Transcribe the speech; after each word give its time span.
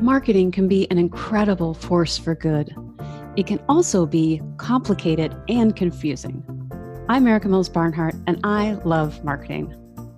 Marketing 0.00 0.52
can 0.52 0.68
be 0.68 0.88
an 0.90 0.98
incredible 0.98 1.72
force 1.72 2.18
for 2.18 2.34
good. 2.34 2.76
It 3.34 3.46
can 3.46 3.60
also 3.68 4.04
be 4.04 4.42
complicated 4.58 5.34
and 5.48 5.74
confusing. 5.74 6.44
I'm 7.08 7.26
Erica 7.26 7.48
Mills 7.48 7.70
Barnhart, 7.70 8.14
and 8.26 8.38
I 8.44 8.72
love 8.84 9.24
marketing. 9.24 9.74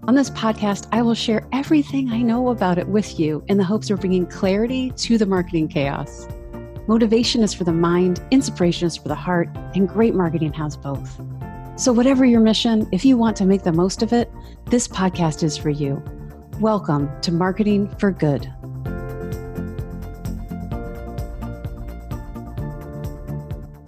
On 0.08 0.14
this 0.14 0.30
podcast, 0.30 0.88
I 0.90 1.02
will 1.02 1.14
share 1.14 1.46
everything 1.52 2.10
I 2.10 2.22
know 2.22 2.48
about 2.48 2.78
it 2.78 2.88
with 2.88 3.20
you 3.20 3.44
in 3.46 3.56
the 3.56 3.64
hopes 3.64 3.88
of 3.88 4.00
bringing 4.00 4.26
clarity 4.26 4.90
to 4.90 5.16
the 5.16 5.26
marketing 5.26 5.68
chaos. 5.68 6.26
Motivation 6.88 7.42
is 7.42 7.54
for 7.54 7.64
the 7.64 7.72
mind, 7.72 8.20
inspiration 8.32 8.88
is 8.88 8.96
for 8.96 9.08
the 9.08 9.14
heart, 9.14 9.48
and 9.74 9.88
great 9.88 10.14
marketing 10.14 10.52
has 10.54 10.76
both. 10.76 11.20
So, 11.78 11.92
whatever 11.92 12.24
your 12.24 12.40
mission, 12.40 12.88
if 12.90 13.04
you 13.04 13.16
want 13.16 13.36
to 13.36 13.46
make 13.46 13.62
the 13.62 13.70
most 13.70 14.02
of 14.02 14.12
it, 14.12 14.28
this 14.66 14.88
podcast 14.88 15.44
is 15.44 15.56
for 15.56 15.70
you. 15.70 16.02
Welcome 16.58 17.08
to 17.20 17.30
Marketing 17.30 17.88
for 18.00 18.10
Good. 18.10 18.52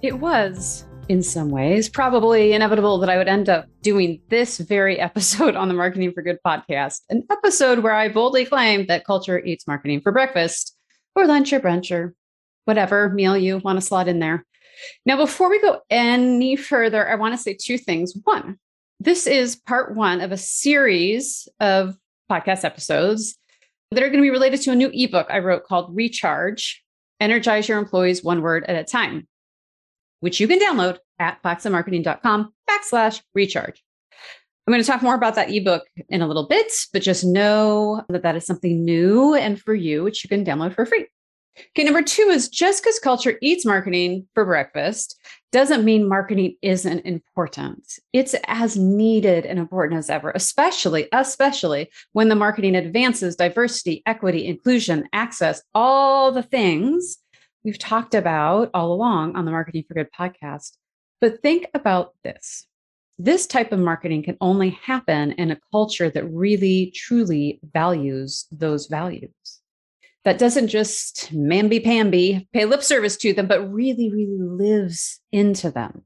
It 0.01 0.19
was, 0.19 0.85
in 1.09 1.21
some 1.21 1.49
ways, 1.49 1.89
probably 1.89 2.53
inevitable 2.53 2.97
that 2.99 3.09
I 3.09 3.17
would 3.17 3.27
end 3.27 3.49
up 3.49 3.65
doing 3.81 4.21
this 4.29 4.57
very 4.59 4.97
episode 4.97 5.57
on 5.57 5.67
the 5.67 5.73
Marketing 5.73 6.13
for 6.13 6.21
Good 6.21 6.39
podcast, 6.47 7.01
an 7.09 7.23
episode 7.29 7.79
where 7.79 7.93
I 7.93 8.07
boldly 8.07 8.45
claim 8.45 8.85
that 8.85 9.03
culture 9.03 9.43
eats 9.43 9.67
marketing 9.67 9.99
for 9.99 10.13
breakfast 10.13 10.77
or 11.13 11.27
lunch 11.27 11.51
or 11.51 11.59
brunch 11.59 11.93
or 11.93 12.15
whatever 12.63 13.09
meal 13.09 13.37
you 13.37 13.57
want 13.57 13.81
to 13.81 13.85
slot 13.85 14.07
in 14.07 14.19
there. 14.19 14.45
Now, 15.05 15.17
before 15.17 15.49
we 15.49 15.61
go 15.61 15.81
any 15.89 16.55
further, 16.55 17.07
I 17.07 17.15
want 17.15 17.33
to 17.33 17.41
say 17.41 17.55
two 17.59 17.77
things. 17.77 18.13
One, 18.23 18.57
this 18.99 19.27
is 19.27 19.55
part 19.55 19.95
one 19.95 20.21
of 20.21 20.31
a 20.31 20.37
series 20.37 21.47
of 21.59 21.95
podcast 22.31 22.63
episodes 22.63 23.37
that 23.91 24.03
are 24.03 24.09
going 24.09 24.21
to 24.21 24.25
be 24.25 24.29
related 24.29 24.61
to 24.61 24.71
a 24.71 24.75
new 24.75 24.89
ebook 24.93 25.27
I 25.29 25.39
wrote 25.39 25.65
called 25.65 25.95
Recharge 25.95 26.83
Energize 27.19 27.67
Your 27.67 27.77
Employees 27.77 28.23
One 28.23 28.41
Word 28.41 28.63
at 28.67 28.75
a 28.75 28.83
Time 28.83 29.27
which 30.21 30.39
you 30.39 30.47
can 30.47 30.59
download 30.59 30.97
at 31.19 31.43
claxonmarketing.com 31.43 32.53
backslash 32.69 33.21
recharge. 33.35 33.83
I'm 34.65 34.71
going 34.71 34.81
to 34.81 34.87
talk 34.87 35.01
more 35.01 35.15
about 35.15 35.35
that 35.35 35.51
ebook 35.51 35.83
in 36.09 36.21
a 36.21 36.27
little 36.27 36.47
bit, 36.47 36.71
but 36.93 37.01
just 37.01 37.25
know 37.25 38.05
that 38.09 38.23
that 38.23 38.35
is 38.35 38.45
something 38.45 38.85
new 38.85 39.33
and 39.33 39.59
for 39.59 39.73
you, 39.73 40.03
which 40.03 40.23
you 40.23 40.29
can 40.29 40.45
download 40.45 40.73
for 40.73 40.85
free. 40.85 41.07
Okay, 41.59 41.83
number 41.83 42.01
two 42.01 42.29
is 42.29 42.49
just 42.49 42.81
because 42.81 42.99
culture 42.99 43.37
eats 43.41 43.65
marketing 43.65 44.27
for 44.33 44.45
breakfast 44.45 45.17
doesn't 45.51 45.83
mean 45.83 46.07
marketing 46.07 46.55
isn't 46.61 47.05
important. 47.05 47.99
It's 48.13 48.35
as 48.47 48.77
needed 48.77 49.45
and 49.45 49.59
important 49.59 49.99
as 49.99 50.09
ever, 50.09 50.31
especially, 50.33 51.09
especially 51.11 51.89
when 52.13 52.29
the 52.29 52.35
marketing 52.35 52.75
advances 52.75 53.35
diversity, 53.35 54.01
equity, 54.05 54.47
inclusion, 54.47 55.09
access, 55.11 55.61
all 55.75 56.31
the 56.31 56.43
things 56.43 57.17
we've 57.63 57.79
talked 57.79 58.15
about 58.15 58.69
all 58.73 58.93
along 58.93 59.35
on 59.35 59.45
the 59.45 59.51
Marketing 59.51 59.83
for 59.85 59.93
Good 59.93 60.09
podcast. 60.17 60.77
But 61.19 61.41
think 61.41 61.67
about 61.73 62.13
this 62.23 62.65
this 63.19 63.45
type 63.45 63.71
of 63.71 63.79
marketing 63.79 64.23
can 64.23 64.37
only 64.41 64.71
happen 64.71 65.33
in 65.33 65.51
a 65.51 65.59
culture 65.71 66.09
that 66.09 66.25
really, 66.25 66.91
truly 66.95 67.59
values 67.71 68.47
those 68.51 68.87
values. 68.87 69.60
That 70.23 70.37
doesn't 70.37 70.67
just 70.67 71.31
mamby 71.33 71.83
pamby, 71.83 72.47
pay 72.53 72.65
lip 72.65 72.83
service 72.83 73.17
to 73.17 73.33
them, 73.33 73.47
but 73.47 73.71
really, 73.71 74.11
really 74.11 74.37
lives 74.37 75.19
into 75.31 75.71
them. 75.71 76.03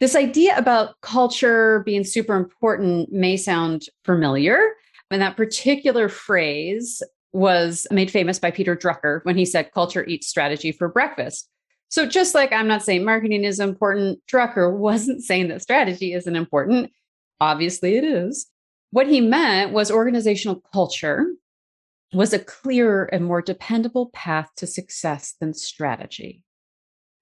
This 0.00 0.16
idea 0.16 0.56
about 0.58 1.00
culture 1.00 1.82
being 1.86 2.04
super 2.04 2.34
important 2.34 3.12
may 3.12 3.36
sound 3.36 3.84
familiar. 4.04 4.72
And 5.10 5.22
that 5.22 5.36
particular 5.36 6.08
phrase 6.08 7.02
was 7.32 7.86
made 7.90 8.10
famous 8.10 8.38
by 8.38 8.50
Peter 8.50 8.76
Drucker 8.76 9.20
when 9.24 9.36
he 9.36 9.44
said 9.44 9.72
culture 9.72 10.04
eats 10.04 10.26
strategy 10.26 10.72
for 10.72 10.88
breakfast. 10.88 11.48
So 11.88 12.06
just 12.06 12.34
like 12.34 12.52
I'm 12.52 12.66
not 12.66 12.82
saying 12.82 13.04
marketing 13.04 13.44
is 13.44 13.60
important, 13.60 14.20
Drucker 14.30 14.76
wasn't 14.76 15.22
saying 15.22 15.48
that 15.48 15.62
strategy 15.62 16.12
isn't 16.12 16.36
important. 16.36 16.90
Obviously 17.40 17.96
it 17.96 18.04
is. 18.04 18.46
What 18.90 19.06
he 19.06 19.20
meant 19.20 19.72
was 19.72 19.90
organizational 19.90 20.62
culture 20.72 21.26
was 22.12 22.32
a 22.32 22.38
clearer 22.38 23.04
and 23.04 23.24
more 23.24 23.42
dependable 23.42 24.10
path 24.10 24.48
to 24.56 24.66
success 24.66 25.34
than 25.40 25.52
strategy. 25.54 26.42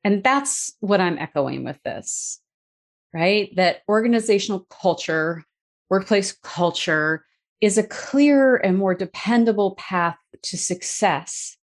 And 0.04 0.22
that's 0.22 0.72
what 0.80 1.00
I'm 1.00 1.18
echoing 1.18 1.64
with 1.64 1.78
this, 1.84 2.40
right? 3.12 3.50
That 3.56 3.78
organizational 3.88 4.66
culture, 4.70 5.42
workplace 5.88 6.32
culture 6.42 7.24
is 7.60 7.78
a 7.78 7.86
clearer 7.86 8.56
and 8.56 8.76
more 8.76 8.94
dependable 8.94 9.74
path 9.76 10.16
to 10.42 10.58
success 10.58 11.56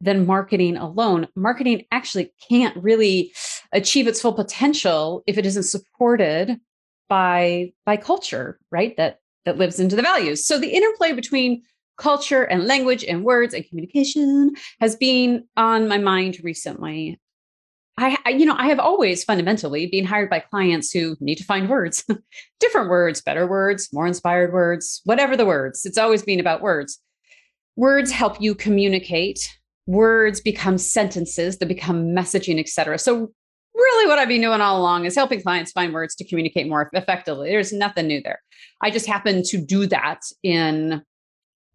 than 0.00 0.26
marketing 0.26 0.76
alone. 0.76 1.26
Marketing 1.34 1.84
actually 1.90 2.32
can't 2.48 2.76
really 2.76 3.32
achieve 3.72 4.06
its 4.06 4.20
full 4.20 4.34
potential 4.34 5.22
if 5.26 5.38
it 5.38 5.46
isn't 5.46 5.64
supported 5.64 6.60
by 7.08 7.72
by 7.86 7.96
culture, 7.96 8.60
right? 8.70 8.96
That 8.98 9.20
that 9.46 9.56
lives 9.56 9.80
into 9.80 9.96
the 9.96 10.02
values. 10.02 10.46
So 10.46 10.58
the 10.58 10.68
interplay 10.68 11.12
between 11.12 11.62
culture 11.98 12.44
and 12.44 12.66
language 12.66 13.04
and 13.04 13.24
words 13.24 13.52
and 13.52 13.68
communication 13.68 14.54
has 14.80 14.96
been 14.96 15.44
on 15.56 15.88
my 15.88 15.98
mind 15.98 16.38
recently. 16.42 17.20
I, 17.98 18.16
I, 18.24 18.30
you 18.30 18.46
know, 18.46 18.54
I 18.56 18.68
have 18.68 18.78
always 18.78 19.24
fundamentally 19.24 19.88
been 19.88 20.04
hired 20.04 20.30
by 20.30 20.38
clients 20.38 20.92
who 20.92 21.16
need 21.20 21.34
to 21.36 21.44
find 21.44 21.68
words, 21.68 22.04
different 22.60 22.88
words, 22.88 23.20
better 23.20 23.46
words, 23.46 23.88
more 23.92 24.06
inspired 24.06 24.52
words, 24.52 25.00
whatever 25.04 25.36
the 25.36 25.44
words. 25.44 25.84
It's 25.84 25.98
always 25.98 26.22
been 26.22 26.38
about 26.38 26.62
words. 26.62 27.00
Words 27.74 28.12
help 28.12 28.40
you 28.40 28.54
communicate. 28.54 29.58
Words 29.86 30.40
become 30.40 30.78
sentences 30.78 31.58
that 31.58 31.66
become 31.66 32.08
messaging, 32.08 32.60
etc. 32.60 32.98
So 32.98 33.32
really 33.74 34.08
what 34.08 34.18
I've 34.20 34.28
been 34.28 34.42
doing 34.42 34.60
all 34.60 34.80
along 34.80 35.04
is 35.04 35.16
helping 35.16 35.42
clients 35.42 35.72
find 35.72 35.92
words 35.92 36.14
to 36.16 36.24
communicate 36.24 36.68
more 36.68 36.90
effectively. 36.92 37.50
There's 37.50 37.72
nothing 37.72 38.06
new 38.06 38.22
there. 38.22 38.40
I 38.80 38.90
just 38.90 39.06
happen 39.06 39.42
to 39.44 39.58
do 39.58 39.86
that 39.86 40.20
in 40.44 41.02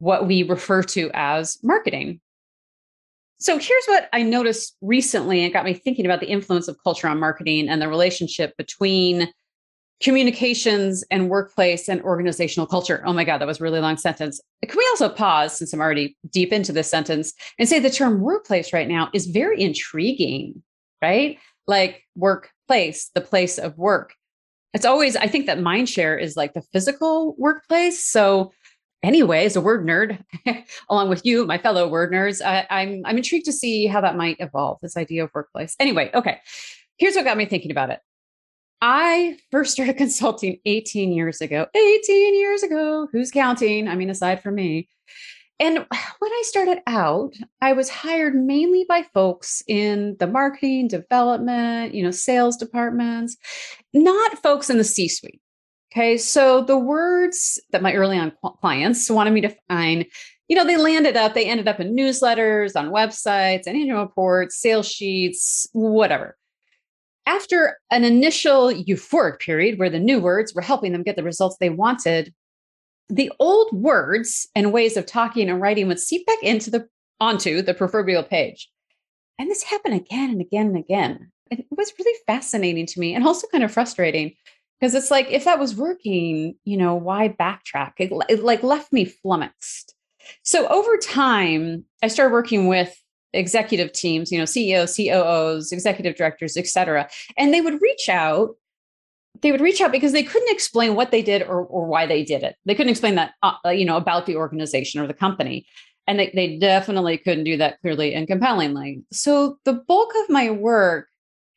what 0.03 0.27
we 0.27 0.43
refer 0.43 0.83
to 0.83 1.09
as 1.13 1.57
marketing. 1.63 2.19
So 3.39 3.57
here's 3.57 3.85
what 3.85 4.09
I 4.11 4.21
noticed 4.21 4.75
recently 4.81 5.43
and 5.43 5.53
got 5.53 5.63
me 5.63 5.73
thinking 5.73 6.05
about 6.05 6.19
the 6.19 6.27
influence 6.27 6.67
of 6.67 6.77
culture 6.83 7.07
on 7.07 7.21
marketing 7.21 7.69
and 7.69 7.81
the 7.81 7.87
relationship 7.87 8.55
between 8.57 9.31
communications 10.01 11.05
and 11.09 11.29
workplace 11.29 11.87
and 11.87 12.01
organizational 12.01 12.67
culture. 12.67 13.01
Oh 13.05 13.13
my 13.13 13.23
God, 13.23 13.37
that 13.37 13.47
was 13.47 13.61
a 13.61 13.63
really 13.63 13.79
long 13.79 13.95
sentence. 13.95 14.41
Can 14.67 14.77
we 14.77 14.85
also 14.91 15.07
pause 15.07 15.57
since 15.57 15.71
I'm 15.71 15.79
already 15.79 16.17
deep 16.29 16.51
into 16.51 16.73
this 16.73 16.89
sentence 16.89 17.31
and 17.57 17.69
say 17.69 17.79
the 17.79 17.89
term 17.89 18.19
workplace 18.19 18.73
right 18.73 18.89
now 18.89 19.09
is 19.13 19.27
very 19.27 19.61
intriguing, 19.61 20.61
right? 21.01 21.39
Like 21.65 22.03
workplace, 22.17 23.09
the 23.15 23.21
place 23.21 23.57
of 23.57 23.77
work. 23.77 24.15
It's 24.73 24.85
always, 24.85 25.15
I 25.15 25.27
think 25.27 25.45
that 25.45 25.61
mind 25.61 25.87
share 25.87 26.17
is 26.17 26.35
like 26.35 26.53
the 26.53 26.63
physical 26.73 27.35
workplace. 27.37 28.03
So 28.03 28.51
anyway, 29.03 29.45
as 29.45 29.55
a 29.55 29.61
word 29.61 29.85
nerd, 29.85 30.23
along 30.89 31.09
with 31.09 31.25
you, 31.25 31.45
my 31.45 31.57
fellow 31.57 31.87
word 31.87 32.11
nerds, 32.11 32.43
I, 32.43 32.65
I'm 32.69 33.03
I'm 33.05 33.17
intrigued 33.17 33.45
to 33.45 33.53
see 33.53 33.85
how 33.85 34.01
that 34.01 34.17
might 34.17 34.37
evolve. 34.39 34.79
This 34.81 34.97
idea 34.97 35.23
of 35.23 35.31
workplace. 35.33 35.75
Anyway, 35.79 36.09
okay. 36.13 36.39
Here's 36.97 37.15
what 37.15 37.25
got 37.25 37.37
me 37.37 37.45
thinking 37.45 37.71
about 37.71 37.89
it. 37.89 37.99
I 38.81 39.37
first 39.51 39.73
started 39.73 39.97
consulting 39.97 40.59
18 40.65 41.11
years 41.11 41.41
ago. 41.41 41.67
18 41.75 42.39
years 42.39 42.63
ago. 42.63 43.07
Who's 43.11 43.31
counting? 43.31 43.87
I 43.87 43.95
mean, 43.95 44.09
aside 44.09 44.41
from 44.41 44.55
me. 44.55 44.87
And 45.59 45.77
when 46.19 46.31
I 46.31 46.43
started 46.45 46.79
out, 46.87 47.33
I 47.61 47.73
was 47.73 47.89
hired 47.89 48.35
mainly 48.35 48.85
by 48.87 49.03
folks 49.13 49.63
in 49.67 50.17
the 50.19 50.27
marketing, 50.27 50.87
development, 50.87 51.93
you 51.93 52.03
know, 52.03 52.11
sales 52.11 52.57
departments, 52.57 53.37
not 53.93 54.39
folks 54.39 54.69
in 54.69 54.77
the 54.77 54.83
C 54.83 55.07
suite. 55.07 55.41
Okay, 55.93 56.17
so 56.17 56.63
the 56.63 56.77
words 56.77 57.61
that 57.71 57.83
my 57.83 57.93
early 57.93 58.17
on 58.17 58.31
clients 58.61 59.11
wanted 59.11 59.31
me 59.31 59.41
to 59.41 59.55
find, 59.67 60.07
you 60.47 60.55
know, 60.55 60.65
they 60.65 60.75
landed 60.75 61.15
up, 61.15 61.35
they 61.35 61.45
ended 61.45 61.67
up 61.67 61.79
in 61.79 61.95
newsletters, 61.95 62.75
on 62.75 62.89
websites, 62.89 63.67
annual 63.67 64.01
reports, 64.01 64.57
sales 64.57 64.89
sheets, 64.89 65.67
whatever. 65.73 66.35
After 67.27 67.77
an 67.91 68.05
initial 68.05 68.73
euphoric 68.73 69.39
period 69.39 69.77
where 69.77 69.91
the 69.91 69.99
new 69.99 70.19
words 70.19 70.55
were 70.55 70.63
helping 70.63 70.93
them 70.93 71.03
get 71.03 71.15
the 71.15 71.21
results 71.21 71.57
they 71.59 71.69
wanted, 71.69 72.33
the 73.07 73.31
old 73.39 73.71
words 73.71 74.47
and 74.55 74.73
ways 74.73 74.97
of 74.97 75.05
talking 75.05 75.47
and 75.47 75.61
writing 75.61 75.87
would 75.87 75.99
seep 75.99 76.25
back 76.25 76.41
into 76.41 76.71
the 76.71 76.87
onto 77.19 77.61
the 77.61 77.75
proverbial 77.75 78.23
page. 78.23 78.67
And 79.37 79.47
this 79.47 79.61
happened 79.61 79.93
again 79.93 80.31
and 80.31 80.41
again 80.41 80.67
and 80.67 80.77
again. 80.77 81.31
It 81.51 81.67
was 81.69 81.93
really 81.99 82.17
fascinating 82.25 82.87
to 82.87 82.99
me 82.99 83.13
and 83.13 83.23
also 83.23 83.45
kind 83.51 83.63
of 83.63 83.71
frustrating 83.71 84.33
because 84.83 84.95
it's 84.95 85.11
like 85.11 85.31
if 85.31 85.45
that 85.45 85.59
was 85.59 85.75
working 85.75 86.55
you 86.65 86.75
know 86.75 86.93
why 86.93 87.29
backtrack 87.29 87.93
it, 87.99 88.11
it 88.27 88.43
like 88.43 88.61
left 88.63 88.91
me 88.91 89.05
flummoxed 89.05 89.95
so 90.43 90.67
over 90.67 90.97
time 90.97 91.85
i 92.01 92.07
started 92.09 92.33
working 92.33 92.67
with 92.67 92.93
executive 93.31 93.93
teams 93.93 94.29
you 94.29 94.37
know 94.37 94.43
ceos 94.43 94.97
coos 94.97 95.71
executive 95.71 96.17
directors 96.17 96.57
et 96.57 96.67
cetera 96.67 97.07
and 97.37 97.53
they 97.53 97.61
would 97.61 97.81
reach 97.81 98.09
out 98.09 98.49
they 99.41 99.53
would 99.53 99.61
reach 99.61 99.79
out 99.79 99.93
because 99.93 100.11
they 100.11 100.21
couldn't 100.21 100.53
explain 100.53 100.95
what 100.95 101.11
they 101.11 101.21
did 101.21 101.43
or, 101.43 101.61
or 101.65 101.87
why 101.87 102.05
they 102.05 102.23
did 102.23 102.43
it. 102.43 102.55
They 102.65 102.75
couldn't 102.75 102.91
explain 102.91 103.15
that, 103.15 103.33
uh, 103.41 103.69
you 103.69 103.83
know, 103.83 103.97
about 103.97 104.27
the 104.27 104.35
organization 104.35 105.01
or 105.01 105.07
the 105.07 105.13
company. 105.13 105.65
And 106.05 106.19
they, 106.19 106.31
they 106.35 106.59
definitely 106.59 107.17
couldn't 107.17 107.43
do 107.43 107.57
that 107.57 107.81
clearly 107.81 108.13
and 108.13 108.27
compellingly. 108.27 109.01
So 109.11 109.57
the 109.65 109.73
bulk 109.73 110.13
of 110.23 110.29
my 110.29 110.51
work 110.51 111.07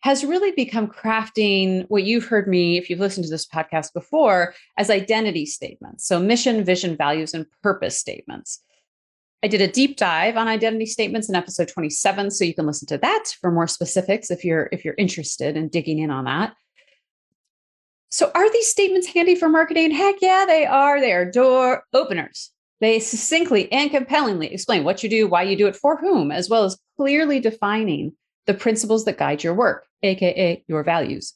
has 0.00 0.24
really 0.24 0.52
become 0.52 0.86
crafting 0.86 1.84
what 1.88 2.04
you've 2.04 2.26
heard 2.26 2.46
me, 2.46 2.78
if 2.78 2.88
you've 2.88 3.00
listened 3.00 3.24
to 3.24 3.30
this 3.30 3.46
podcast 3.46 3.92
before, 3.92 4.54
as 4.78 4.90
identity 4.90 5.46
statements. 5.46 6.06
So 6.06 6.20
mission, 6.20 6.64
vision, 6.64 6.96
values, 6.96 7.34
and 7.34 7.46
purpose 7.62 7.98
statements. 7.98 8.62
I 9.42 9.48
did 9.48 9.60
a 9.60 9.68
deep 9.68 9.96
dive 9.96 10.36
on 10.36 10.48
identity 10.48 10.86
statements 10.86 11.28
in 11.28 11.34
episode 11.34 11.68
27, 11.68 12.30
so 12.30 12.44
you 12.44 12.54
can 12.54 12.66
listen 12.66 12.88
to 12.88 12.98
that 12.98 13.24
for 13.40 13.50
more 13.50 13.66
specifics 13.66 14.30
if 14.30 14.44
you're 14.44 14.68
if 14.72 14.84
you're 14.84 14.94
interested 14.98 15.56
in 15.56 15.68
digging 15.68 15.98
in 15.98 16.10
on 16.10 16.24
that. 16.24 16.54
So 18.10 18.30
are 18.34 18.50
these 18.50 18.68
statements 18.68 19.08
handy 19.08 19.34
for 19.34 19.48
marketing? 19.48 19.90
Heck 19.90 20.16
yeah, 20.22 20.44
they 20.46 20.64
are. 20.64 21.00
They 21.00 21.12
are 21.12 21.30
door 21.30 21.84
openers. 21.92 22.50
They 22.80 22.98
succinctly 22.98 23.70
and 23.72 23.90
compellingly 23.90 24.52
explain 24.52 24.84
what 24.84 25.02
you 25.02 25.08
do, 25.08 25.28
why 25.28 25.42
you 25.42 25.56
do 25.56 25.66
it, 25.66 25.76
for 25.76 25.96
whom, 25.96 26.30
as 26.30 26.48
well 26.48 26.64
as 26.64 26.78
clearly 26.96 27.40
defining 27.40 28.12
the 28.46 28.54
principles 28.54 29.04
that 29.04 29.18
guide 29.18 29.42
your 29.42 29.54
work, 29.54 29.86
AKA 30.02 30.64
your 30.68 30.82
values. 30.84 31.34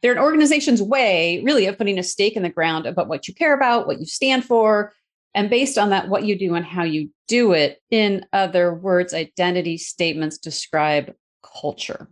They're 0.00 0.12
an 0.12 0.18
organization's 0.18 0.80
way, 0.80 1.42
really, 1.44 1.66
of 1.66 1.76
putting 1.76 1.98
a 1.98 2.04
stake 2.04 2.36
in 2.36 2.44
the 2.44 2.48
ground 2.48 2.86
about 2.86 3.08
what 3.08 3.26
you 3.26 3.34
care 3.34 3.54
about, 3.54 3.86
what 3.86 3.98
you 3.98 4.06
stand 4.06 4.44
for, 4.44 4.92
and 5.34 5.50
based 5.50 5.76
on 5.76 5.90
that, 5.90 6.08
what 6.08 6.24
you 6.24 6.38
do 6.38 6.54
and 6.54 6.64
how 6.64 6.84
you 6.84 7.10
do 7.26 7.52
it. 7.52 7.80
In 7.90 8.24
other 8.32 8.74
words, 8.74 9.12
identity 9.12 9.76
statements 9.76 10.38
describe 10.38 11.14
culture. 11.42 12.08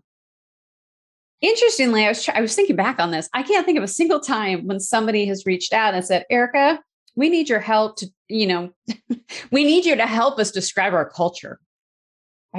Interestingly, 1.41 2.05
I 2.05 2.09
was 2.09 2.29
I 2.29 2.41
was 2.41 2.55
thinking 2.55 2.77
back 2.77 2.99
on 2.99 3.11
this. 3.11 3.29
I 3.33 3.43
can't 3.43 3.65
think 3.65 3.79
of 3.79 3.85
a 3.85 3.89
single 3.89 4.21
time 4.21 4.67
when 4.67 4.81
somebody 4.81 5.27
has 5.27 5.47
reached 5.47 5.73
out 5.73 5.95
and 5.95 6.05
said, 6.05 6.25
"Erica, 6.31 6.81
we 7.15 7.29
need 7.29 7.49
your 7.49 7.61
help 7.61 7.97
to, 7.99 8.07
you 8.29 8.47
know, 8.47 8.71
we 9.53 9.65
need 9.65 9.85
you 9.85 9.97
to 9.97 10.07
help 10.07 10.39
us 10.39 10.51
describe 10.51 10.95
our 10.95 11.09
culture." 11.09 11.61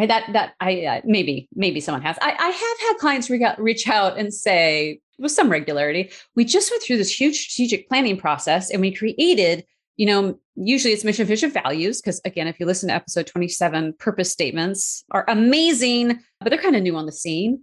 That 0.06 0.32
that 0.34 0.54
I 0.60 0.86
uh, 0.86 1.02
maybe 1.06 1.50
maybe 1.56 1.80
someone 1.80 2.02
has. 2.04 2.18
I, 2.22 2.36
I 2.38 2.50
have 2.50 2.80
had 2.88 2.98
clients 3.00 3.30
re- 3.30 3.56
reach 3.58 3.88
out 3.88 4.18
and 4.18 4.34
say 4.34 5.00
with 5.20 5.32
some 5.32 5.50
regularity, 5.50 6.12
we 6.36 6.46
just 6.46 6.72
went 6.72 6.84
through 6.84 6.98
this 6.98 7.20
huge 7.20 7.40
strategic 7.40 7.88
planning 7.90 8.18
process 8.18 8.70
and 8.70 8.82
we 8.82 8.94
created, 8.94 9.66
you 9.96 10.06
know, 10.06 10.40
usually 10.56 10.94
it's 10.94 11.04
mission, 11.04 11.26
vision, 11.26 11.50
values. 11.50 12.02
Because 12.02 12.22
again, 12.24 12.48
if 12.48 12.60
you 12.60 12.66
listen 12.66 12.90
to 12.90 12.96
episode 12.96 13.28
27, 13.28 13.94
purpose 13.94 14.32
statements 14.32 15.04
are 15.12 15.26
amazing, 15.28 16.20
but 16.40 16.50
they're 16.50 16.62
kind 16.62 16.76
of 16.76 16.84
new 16.84 16.96
on 16.96 17.06
the 17.06 17.12
scene 17.12 17.62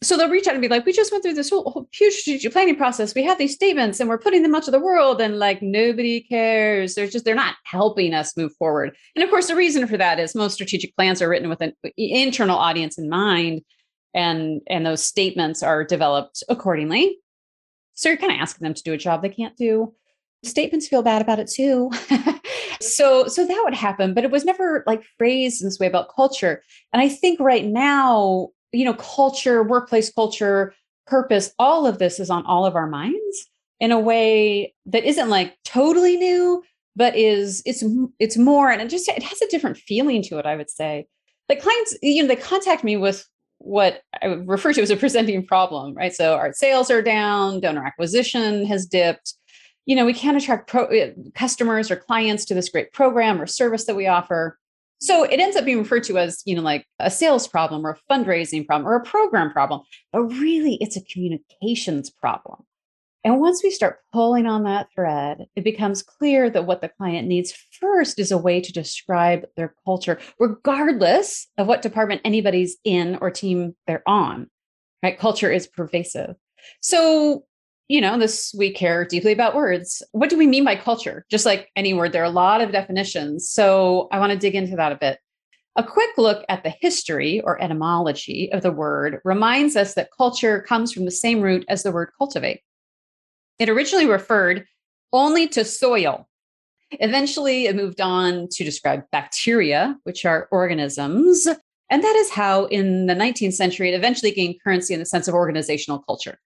so 0.00 0.16
they'll 0.16 0.28
reach 0.28 0.46
out 0.46 0.54
and 0.54 0.62
be 0.62 0.68
like, 0.68 0.86
we 0.86 0.92
just 0.92 1.10
went 1.10 1.24
through 1.24 1.34
this 1.34 1.50
whole, 1.50 1.68
whole, 1.68 1.88
huge 1.92 2.14
strategic 2.14 2.52
planning 2.52 2.76
process. 2.76 3.14
We 3.14 3.24
have 3.24 3.38
these 3.38 3.54
statements 3.54 3.98
and 3.98 4.08
we're 4.08 4.18
putting 4.18 4.44
them 4.44 4.54
out 4.54 4.62
to 4.64 4.70
the 4.70 4.78
world 4.78 5.20
and 5.20 5.40
like 5.40 5.60
nobody 5.60 6.20
cares. 6.20 6.94
They're 6.94 7.08
just, 7.08 7.24
they're 7.24 7.34
not 7.34 7.56
helping 7.64 8.14
us 8.14 8.36
move 8.36 8.52
forward. 8.56 8.96
And 9.16 9.24
of 9.24 9.30
course, 9.30 9.48
the 9.48 9.56
reason 9.56 9.88
for 9.88 9.96
that 9.96 10.20
is 10.20 10.36
most 10.36 10.54
strategic 10.54 10.94
plans 10.94 11.20
are 11.20 11.28
written 11.28 11.48
with 11.48 11.60
an 11.60 11.72
internal 11.96 12.56
audience 12.56 12.96
in 12.96 13.08
mind. 13.08 13.62
And, 14.14 14.60
and 14.68 14.86
those 14.86 15.04
statements 15.04 15.64
are 15.64 15.84
developed 15.84 16.44
accordingly. 16.48 17.18
So 17.94 18.08
you're 18.08 18.18
kind 18.18 18.32
of 18.32 18.38
asking 18.38 18.64
them 18.64 18.74
to 18.74 18.82
do 18.84 18.92
a 18.92 18.98
job 18.98 19.22
they 19.22 19.28
can't 19.28 19.56
do. 19.56 19.94
Statements 20.44 20.86
feel 20.86 21.02
bad 21.02 21.22
about 21.22 21.40
it 21.40 21.50
too. 21.50 21.90
so, 22.80 23.26
so 23.26 23.44
that 23.44 23.60
would 23.64 23.74
happen, 23.74 24.14
but 24.14 24.22
it 24.22 24.30
was 24.30 24.44
never 24.44 24.84
like 24.86 25.02
phrased 25.18 25.60
in 25.60 25.66
this 25.66 25.80
way 25.80 25.88
about 25.88 26.14
culture. 26.14 26.62
And 26.92 27.02
I 27.02 27.08
think 27.08 27.40
right 27.40 27.64
now, 27.64 28.50
you 28.72 28.84
know, 28.84 28.94
culture, 28.94 29.62
workplace 29.62 30.12
culture, 30.12 30.74
purpose, 31.06 31.52
all 31.58 31.86
of 31.86 31.98
this 31.98 32.20
is 32.20 32.30
on 32.30 32.44
all 32.46 32.66
of 32.66 32.76
our 32.76 32.86
minds 32.86 33.46
in 33.80 33.92
a 33.92 33.98
way 33.98 34.74
that 34.86 35.04
isn't 35.04 35.28
like 35.28 35.56
totally 35.64 36.16
new, 36.16 36.62
but 36.96 37.16
is 37.16 37.62
it's 37.64 37.84
it's 38.18 38.36
more 38.36 38.70
and 38.70 38.82
it 38.82 38.90
just 38.90 39.08
it 39.08 39.22
has 39.22 39.40
a 39.40 39.48
different 39.48 39.76
feeling 39.76 40.22
to 40.22 40.38
it, 40.38 40.46
I 40.46 40.56
would 40.56 40.70
say. 40.70 41.06
Like 41.48 41.62
clients, 41.62 41.96
you 42.02 42.22
know, 42.22 42.28
they 42.28 42.36
contact 42.36 42.84
me 42.84 42.96
with 42.96 43.26
what 43.58 44.02
I 44.22 44.26
refer 44.26 44.72
to 44.72 44.82
as 44.82 44.90
a 44.90 44.96
presenting 44.96 45.46
problem, 45.46 45.94
right? 45.94 46.12
So 46.12 46.34
our 46.34 46.52
sales 46.52 46.90
are 46.90 47.02
down, 47.02 47.60
donor 47.60 47.84
acquisition 47.84 48.66
has 48.66 48.86
dipped. 48.86 49.34
You 49.86 49.96
know, 49.96 50.04
we 50.04 50.12
can't 50.12 50.36
attract 50.36 50.68
pro- 50.68 50.84
uh, 50.84 51.10
customers 51.34 51.90
or 51.90 51.96
clients 51.96 52.44
to 52.46 52.54
this 52.54 52.68
great 52.68 52.92
program 52.92 53.40
or 53.40 53.46
service 53.46 53.86
that 53.86 53.96
we 53.96 54.06
offer. 54.06 54.58
So 55.00 55.24
it 55.24 55.38
ends 55.38 55.56
up 55.56 55.64
being 55.64 55.78
referred 55.78 56.04
to 56.04 56.18
as, 56.18 56.42
you 56.44 56.56
know, 56.56 56.62
like 56.62 56.84
a 56.98 57.10
sales 57.10 57.46
problem 57.46 57.86
or 57.86 57.90
a 57.90 58.12
fundraising 58.12 58.66
problem 58.66 58.88
or 58.88 58.96
a 58.96 59.04
program 59.04 59.50
problem, 59.52 59.80
but 60.12 60.22
really 60.22 60.76
it's 60.80 60.96
a 60.96 61.04
communications 61.04 62.10
problem. 62.10 62.64
And 63.24 63.40
once 63.40 63.62
we 63.62 63.70
start 63.70 63.98
pulling 64.12 64.46
on 64.46 64.64
that 64.64 64.88
thread, 64.94 65.46
it 65.56 65.64
becomes 65.64 66.02
clear 66.02 66.48
that 66.50 66.66
what 66.66 66.80
the 66.80 66.88
client 66.88 67.28
needs 67.28 67.52
first 67.80 68.18
is 68.18 68.30
a 68.30 68.38
way 68.38 68.60
to 68.60 68.72
describe 68.72 69.44
their 69.56 69.74
culture, 69.84 70.18
regardless 70.38 71.48
of 71.58 71.66
what 71.66 71.82
department 71.82 72.22
anybody's 72.24 72.76
in 72.84 73.18
or 73.20 73.30
team 73.30 73.74
they're 73.86 74.02
on. 74.06 74.48
Right? 75.02 75.18
Culture 75.18 75.50
is 75.50 75.66
pervasive. 75.66 76.36
So 76.80 77.44
you 77.88 78.02
know, 78.02 78.18
this 78.18 78.54
we 78.56 78.70
care 78.70 79.04
deeply 79.04 79.32
about 79.32 79.54
words. 79.54 80.02
What 80.12 80.30
do 80.30 80.36
we 80.36 80.46
mean 80.46 80.64
by 80.64 80.76
culture? 80.76 81.24
Just 81.30 81.46
like 81.46 81.70
any 81.74 81.94
word, 81.94 82.12
there 82.12 82.22
are 82.22 82.26
a 82.26 82.30
lot 82.30 82.60
of 82.60 82.70
definitions. 82.70 83.50
So 83.50 84.08
I 84.12 84.18
want 84.18 84.32
to 84.32 84.38
dig 84.38 84.54
into 84.54 84.76
that 84.76 84.92
a 84.92 84.96
bit. 84.96 85.18
A 85.76 85.84
quick 85.84 86.10
look 86.18 86.44
at 86.48 86.64
the 86.64 86.74
history 86.80 87.40
or 87.40 87.62
etymology 87.62 88.50
of 88.52 88.62
the 88.62 88.72
word 88.72 89.20
reminds 89.24 89.76
us 89.76 89.94
that 89.94 90.10
culture 90.16 90.60
comes 90.60 90.92
from 90.92 91.04
the 91.04 91.10
same 91.10 91.40
root 91.40 91.64
as 91.68 91.82
the 91.82 91.92
word 91.92 92.10
cultivate. 92.18 92.60
It 93.58 93.68
originally 93.68 94.06
referred 94.06 94.66
only 95.12 95.48
to 95.48 95.64
soil. 95.64 96.28
Eventually, 96.90 97.66
it 97.66 97.76
moved 97.76 98.00
on 98.00 98.48
to 98.50 98.64
describe 98.64 99.04
bacteria, 99.12 99.96
which 100.04 100.24
are 100.24 100.48
organisms. 100.50 101.46
And 101.90 102.04
that 102.04 102.16
is 102.16 102.30
how, 102.30 102.64
in 102.66 103.06
the 103.06 103.14
19th 103.14 103.54
century, 103.54 103.90
it 103.90 103.96
eventually 103.96 104.32
gained 104.32 104.56
currency 104.62 104.94
in 104.94 105.00
the 105.00 105.06
sense 105.06 105.28
of 105.28 105.34
organizational 105.34 106.00
culture. 106.00 106.38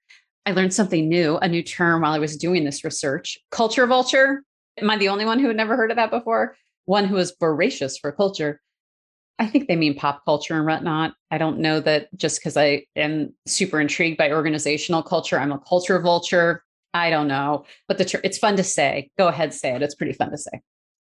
I 0.45 0.53
learned 0.53 0.75
something 0.75 1.09
new, 1.09 1.37
a 1.37 1.49
new 1.49 1.63
term 1.63 2.03
while 2.03 2.13
I 2.13 2.19
was 2.19 2.37
doing 2.37 2.65
this 2.65 2.85
research 2.85 3.39
culture 3.51 3.87
vulture. 3.87 4.43
Am 4.79 4.91
I 4.91 4.97
the 4.97 5.09
only 5.09 5.25
one 5.25 5.39
who 5.39 5.49
had 5.49 5.57
never 5.57 5.77
heard 5.77 5.91
of 5.91 5.97
that 5.97 6.11
before? 6.11 6.57
One 6.87 7.05
who 7.05 7.17
is 7.17 7.35
voracious 7.39 7.99
for 7.99 8.11
culture. 8.11 8.61
I 9.39 9.47
think 9.47 9.69
they 9.69 9.77
mean 9.77 9.97
pop 9.97 10.25
culture 10.25 10.57
and 10.57 10.67
whatnot. 10.67 11.15
I 11.31 11.39
don't 11.39 11.59
know 11.59 11.81
that 11.81 12.09
just 12.17 12.41
because 12.41 12.57
I 12.57 12.85
am 12.97 13.35
super 13.47 13.81
intrigued 13.81 14.19
by 14.19 14.33
organizational 14.33 15.03
culture, 15.03 15.39
I'm 15.39 15.53
a 15.53 15.59
culture 15.59 15.99
vulture. 16.01 16.65
I 16.95 17.11
don't 17.11 17.29
know, 17.29 17.65
but 17.89 17.99
the 17.99 18.05
ter- 18.05 18.21
it's 18.23 18.39
fun 18.39 18.57
to 18.57 18.65
say. 18.65 19.11
Go 19.17 19.29
ahead, 19.29 19.55
say 19.55 19.75
it. 19.75 19.83
It's 19.83 19.95
pretty 19.95 20.13
fun 20.13 20.31
to 20.31 20.39
say. 20.39 20.61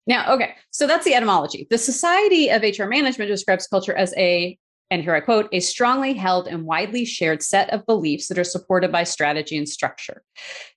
Now, 0.07 0.33
okay, 0.33 0.55
so 0.71 0.87
that's 0.87 1.05
the 1.05 1.15
etymology. 1.15 1.67
The 1.69 1.77
Society 1.77 2.49
of 2.49 2.61
HR 2.61 2.85
Management 2.85 3.29
describes 3.29 3.67
culture 3.67 3.95
as 3.95 4.13
a 4.17 4.57
and 4.91 5.01
here 5.01 5.15
I 5.15 5.19
quote, 5.19 5.49
a 5.51 5.59
strongly 5.59 6.13
held 6.13 6.47
and 6.47 6.65
widely 6.65 7.05
shared 7.05 7.41
set 7.41 7.71
of 7.71 7.85
beliefs 7.85 8.27
that 8.27 8.37
are 8.37 8.43
supported 8.43 8.91
by 8.91 9.03
strategy 9.03 9.57
and 9.57 9.67
structure. 9.67 10.21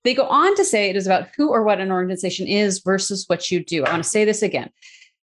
They 0.03 0.15
go 0.15 0.27
on 0.27 0.57
to 0.57 0.65
say 0.65 0.89
it 0.89 0.97
is 0.97 1.07
about 1.07 1.29
who 1.37 1.51
or 1.51 1.63
what 1.63 1.81
an 1.81 1.93
organization 1.93 2.47
is 2.47 2.81
versus 2.81 3.25
what 3.27 3.51
you 3.51 3.63
do. 3.63 3.85
I 3.85 3.91
want 3.91 4.05
to 4.05 4.09
say 4.09 4.25
this 4.25 4.43
again. 4.43 4.71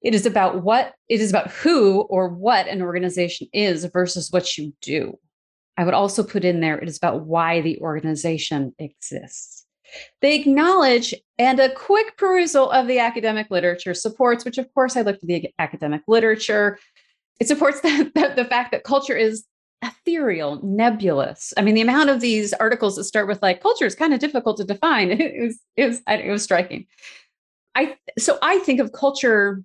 It 0.03 0.15
is 0.15 0.25
about 0.25 0.63
what 0.63 0.95
it 1.09 1.21
is 1.21 1.31
about 1.31 1.51
who 1.51 2.03
or 2.03 2.29
what 2.29 2.69
an 2.69 2.81
organization 2.81 3.49
is 3.53 3.85
versus 3.87 4.31
what 4.31 4.57
you 4.57 4.73
do. 4.81 5.19
I 5.77 5.85
would 5.85 5.95
also 5.95 6.23
put 6.23 6.45
in 6.45 6.61
there 6.61 6.79
it 6.79 6.89
is 6.89 6.97
about 6.97 7.27
why 7.27 7.61
the 7.61 7.81
organization 7.81 8.75
exists. 8.79 9.67
They 10.21 10.37
acknowledge 10.37 11.15
and 11.39 11.59
a 11.59 11.75
quick 11.75 12.17
perusal 12.17 12.71
of 12.71 12.87
the 12.87 13.01
academic 13.01 13.49
literature 13.51 13.95
supports, 13.95 14.45
which 14.45 14.59
of 14.59 14.73
course 14.73 14.97
I 14.97 15.03
looked 15.03 15.23
at 15.23 15.29
the 15.29 15.53
academic 15.59 16.03
literature, 16.07 16.79
it 17.41 17.49
supports 17.49 17.81
the, 17.83 18.11
the, 18.15 18.35
the 18.37 18.45
fact 18.45 18.71
that 18.73 18.85
culture 18.85 19.17
is 19.17 19.45
ethereal, 19.83 20.61
nebulous. 20.63 21.53
I 21.57 21.63
mean, 21.63 21.75
the 21.75 21.81
amount 21.81 22.11
of 22.11 22.21
these 22.21 22.53
articles 22.55 22.97
that 22.97 23.05
start 23.05 23.27
with 23.27 23.43
like 23.43 23.63
culture 23.63 23.87
is 23.87 23.95
kind 23.95 24.13
of 24.13 24.21
difficult 24.21 24.59
to 24.59 24.65
define. 24.65 25.11
It 25.21 25.41
was 25.41 25.61
it 25.77 25.87
was 25.87 26.03
it 26.07 26.31
was 26.31 26.43
striking. 26.43 26.87
I 27.75 27.97
so 28.19 28.39
I 28.43 28.59
think 28.61 28.81
of 28.81 28.93
culture 28.93 29.63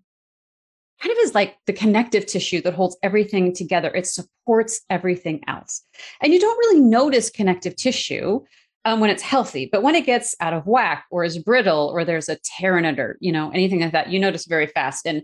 kind 1.01 1.11
of 1.11 1.17
as 1.25 1.35
like 1.35 1.57
the 1.67 1.73
connective 1.73 2.25
tissue 2.25 2.61
that 2.61 2.73
holds 2.73 2.97
everything 3.03 3.53
together. 3.53 3.91
It 3.93 4.07
supports 4.07 4.81
everything 4.89 5.43
else, 5.47 5.81
and 6.21 6.33
you 6.33 6.39
don't 6.39 6.57
really 6.57 6.79
notice 6.79 7.29
connective 7.29 7.75
tissue 7.75 8.41
um, 8.85 8.99
when 8.99 9.09
it's 9.09 9.23
healthy, 9.23 9.67
but 9.69 9.81
when 9.81 9.95
it 9.95 10.05
gets 10.05 10.35
out 10.39 10.53
of 10.53 10.67
whack 10.67 11.05
or 11.11 11.23
is 11.23 11.39
brittle 11.39 11.91
or 11.93 12.05
there's 12.05 12.29
a 12.29 12.37
tear 12.43 12.77
in 12.77 12.85
it 12.85 12.99
or 12.99 13.17
you 13.19 13.31
know 13.31 13.49
anything 13.49 13.81
like 13.81 13.91
that, 13.91 14.09
you 14.09 14.19
notice 14.19 14.45
very 14.45 14.67
fast. 14.67 15.05
And 15.05 15.23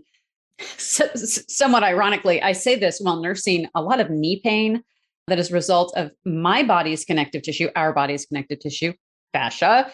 so, 0.78 1.06
somewhat 1.14 1.82
ironically, 1.82 2.42
I 2.42 2.52
say 2.52 2.76
this 2.76 3.00
while 3.00 3.20
nursing 3.20 3.68
a 3.74 3.82
lot 3.82 4.00
of 4.00 4.10
knee 4.10 4.40
pain 4.42 4.82
that 5.28 5.38
is 5.38 5.50
a 5.50 5.54
result 5.54 5.92
of 5.96 6.10
my 6.24 6.62
body's 6.62 7.04
connective 7.04 7.42
tissue, 7.42 7.68
our 7.76 7.92
body's 7.92 8.26
connective 8.26 8.60
tissue, 8.60 8.92
fascia, 9.32 9.92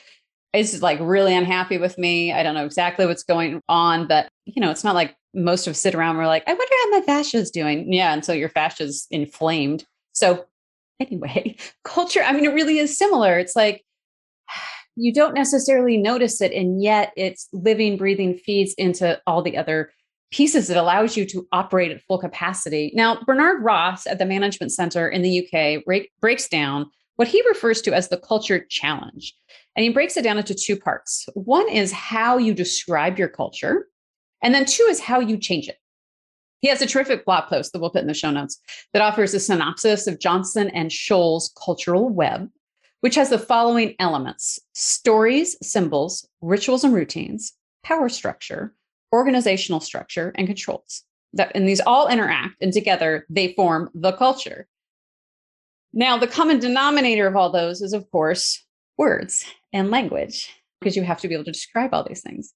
is 0.53 0.83
like 0.83 0.99
really 1.01 1.35
unhappy 1.35 1.79
with 1.79 1.99
me. 1.99 2.33
I 2.33 2.43
don't 2.43 2.55
know 2.55 2.65
exactly 2.65 3.07
what's 3.07 3.23
going 3.23 3.61
on, 3.69 4.09
but 4.09 4.29
you 4.47 4.61
know, 4.61 4.71
it's 4.71 4.85
not 4.85 4.95
like 4.95 5.15
most 5.35 5.67
of 5.67 5.73
us 5.73 5.79
sit 5.79 5.95
around. 5.95 6.17
We're 6.17 6.27
like, 6.27 6.45
I 6.47 6.53
wonder 6.53 6.75
how 6.83 6.99
my 6.99 7.05
fascia 7.05 7.37
is 7.37 7.51
doing. 7.51 7.93
Yeah, 7.93 8.13
and 8.13 8.25
so 8.25 8.33
your 8.33 8.49
fascia 8.49 8.85
is 8.85 9.07
inflamed. 9.11 9.85
So 10.13 10.47
anyway, 11.01 11.57
culture. 11.85 12.23
I 12.23 12.33
mean, 12.33 12.45
it 12.45 12.55
really 12.55 12.79
is 12.79 12.97
similar. 12.97 13.39
It's 13.39 13.57
like 13.57 13.85
you 14.97 15.13
don't 15.13 15.35
necessarily 15.35 15.97
notice 15.97 16.41
it. 16.41 16.53
And 16.53 16.83
yet 16.83 17.13
it's 17.17 17.49
living, 17.53 17.97
breathing, 17.97 18.35
feeds 18.35 18.75
into 18.75 19.21
all 19.27 19.43
the 19.43 19.57
other 19.57 19.93
pieces 20.31 20.69
that 20.69 20.77
allows 20.77 21.17
you 21.17 21.25
to 21.27 21.47
operate 21.53 21.91
at 21.91 22.03
full 22.03 22.19
capacity. 22.19 22.93
Now, 22.95 23.23
Bernard 23.27 23.63
Ross 23.63 24.07
at 24.07 24.19
the 24.19 24.27
Management 24.27 24.73
Center 24.73 25.09
in 25.09 25.23
the 25.23 25.47
UK 25.47 25.85
break, 25.85 26.13
breaks 26.21 26.49
down 26.49 26.91
what 27.17 27.29
he 27.29 27.43
refers 27.49 27.83
to 27.83 27.93
as 27.93 28.09
the 28.09 28.19
culture 28.19 28.65
challenge. 28.69 29.35
And 29.75 29.85
he 29.85 29.91
breaks 29.91 30.17
it 30.17 30.23
down 30.23 30.39
into 30.39 30.55
two 30.55 30.77
parts. 30.77 31.29
One 31.35 31.69
is 31.69 31.93
how 31.93 32.39
you 32.39 32.55
describe 32.55 33.19
your 33.19 33.29
culture, 33.29 33.89
and 34.43 34.55
then 34.55 34.65
two 34.65 34.85
is 34.85 35.01
how 35.01 35.21
you 35.21 35.37
change 35.37 35.69
it. 35.69 35.79
He 36.61 36.69
has 36.69 36.83
a 36.83 36.87
terrific 36.87 37.25
blog 37.25 37.49
post 37.49 37.73
that 37.73 37.81
we'll 37.81 37.91
put 37.91 38.03
in 38.03 38.09
the 38.09 38.15
show 38.15 38.31
notes 38.31 38.61
that 38.93 39.03
offers 39.03 39.35
a 39.35 39.41
synopsis 39.41 40.07
of 40.07 40.19
Johnson 40.19 40.69
and 40.71 40.91
Scholes' 40.91 41.51
cultural 41.65 42.09
web, 42.09 42.49
which 43.01 43.15
has 43.15 43.31
the 43.31 43.39
following 43.39 43.95
elements 43.99 44.59
stories, 44.75 45.57
symbols, 45.63 46.29
rituals 46.41 46.85
and 46.85 46.95
routines, 46.95 47.53
power 47.85 48.09
structure, 48.09 48.75
organizational 49.13 49.81
structure, 49.81 50.33
and 50.37 50.47
controls. 50.47 51.05
That, 51.35 51.53
and 51.55 51.69
these 51.69 51.81
all 51.81 52.09
interact, 52.09 52.57
and 52.63 52.73
together 52.73 53.27
they 53.29 53.53
form 53.53 53.91
the 53.95 54.13
culture. 54.13 54.67
Now, 55.93 56.19
the 56.19 56.27
common 56.27 56.59
denominator 56.59 57.27
of 57.27 57.37
all 57.37 57.51
those 57.51 57.81
is, 57.81 57.93
of 57.93 58.11
course, 58.11 58.65
words 58.97 59.45
and 59.73 59.91
language, 59.91 60.51
because 60.81 60.97
you 60.97 61.03
have 61.03 61.21
to 61.21 61.29
be 61.29 61.35
able 61.35 61.45
to 61.45 61.53
describe 61.53 61.95
all 61.95 62.05
these 62.05 62.23
things. 62.23 62.53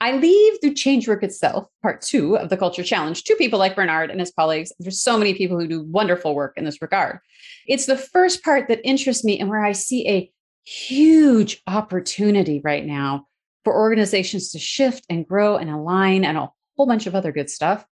I 0.00 0.16
leave 0.16 0.60
the 0.60 0.74
change 0.74 1.06
work 1.06 1.22
itself, 1.22 1.68
part 1.80 2.00
two 2.00 2.36
of 2.36 2.48
the 2.48 2.56
culture 2.56 2.82
challenge, 2.82 3.22
to 3.22 3.36
people 3.36 3.60
like 3.60 3.76
Bernard 3.76 4.10
and 4.10 4.18
his 4.18 4.32
colleagues. 4.36 4.72
There's 4.80 5.00
so 5.00 5.16
many 5.16 5.32
people 5.32 5.58
who 5.58 5.68
do 5.68 5.84
wonderful 5.84 6.34
work 6.34 6.54
in 6.56 6.64
this 6.64 6.82
regard. 6.82 7.20
It's 7.68 7.86
the 7.86 7.96
first 7.96 8.42
part 8.42 8.66
that 8.66 8.84
interests 8.84 9.22
me 9.22 9.38
and 9.38 9.48
where 9.48 9.64
I 9.64 9.70
see 9.70 10.08
a 10.08 10.32
huge 10.64 11.62
opportunity 11.68 12.60
right 12.64 12.84
now 12.84 13.26
for 13.64 13.74
organizations 13.74 14.50
to 14.50 14.58
shift 14.58 15.04
and 15.08 15.26
grow 15.26 15.56
and 15.56 15.70
align 15.70 16.24
and 16.24 16.36
a 16.36 16.50
whole 16.76 16.86
bunch 16.86 17.06
of 17.06 17.14
other 17.14 17.32
good 17.32 17.50
stuff. 17.50 17.84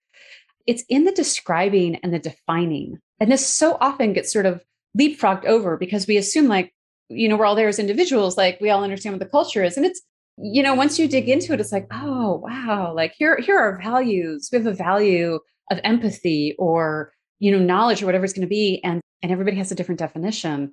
It's 0.67 0.85
in 0.89 1.05
the 1.05 1.13
describing 1.13 1.97
and 1.97 2.13
the 2.13 2.19
defining. 2.19 2.99
And 3.21 3.33
this 3.33 3.47
so 3.47 3.77
often 3.81 4.13
gets 4.13 4.33
sort 4.33 4.47
of 4.47 4.63
leapfrogged 4.99 5.45
over 5.45 5.77
because 5.77 6.07
we 6.07 6.17
assume, 6.17 6.47
like, 6.47 6.75
you 7.09 7.29
know, 7.29 7.37
we're 7.37 7.47
all 7.47 7.55
there 7.55 7.69
as 7.69 7.79
individuals, 7.79 8.37
like 8.37 8.61
we 8.61 8.71
all 8.71 8.85
understand 8.85 9.15
what 9.15 9.21
the 9.21 9.31
culture 9.31 9.65
is. 9.65 9.77
And 9.77 9.87
it's 9.87 10.03
you 10.41 10.63
know, 10.63 10.75
once 10.75 11.01
you 11.01 11.09
dig 11.09 11.29
into 11.29 11.53
it, 11.53 11.61
it's 11.61 11.73
like, 11.73 11.89
oh 11.91 12.37
wow, 12.37 12.95
like 12.95 13.13
here, 13.19 13.39
here 13.41 13.59
are 13.59 13.77
values. 13.83 14.49
We 14.53 14.59
have 14.59 14.69
a 14.69 14.73
value 14.73 15.41
of 15.71 15.81
empathy 15.83 16.55
or 16.61 17.13
you 17.41 17.53
know, 17.53 17.59
knowledge 17.59 18.03
or 18.03 18.07
whatever 18.07 18.25
it's 18.25 18.33
going 18.33 18.47
to 18.47 18.49
be, 18.49 18.83
and 18.83 19.01
and 19.23 19.33
everybody 19.33 19.57
has 19.57 19.71
a 19.73 19.75
different 19.75 19.99
definition. 19.99 20.73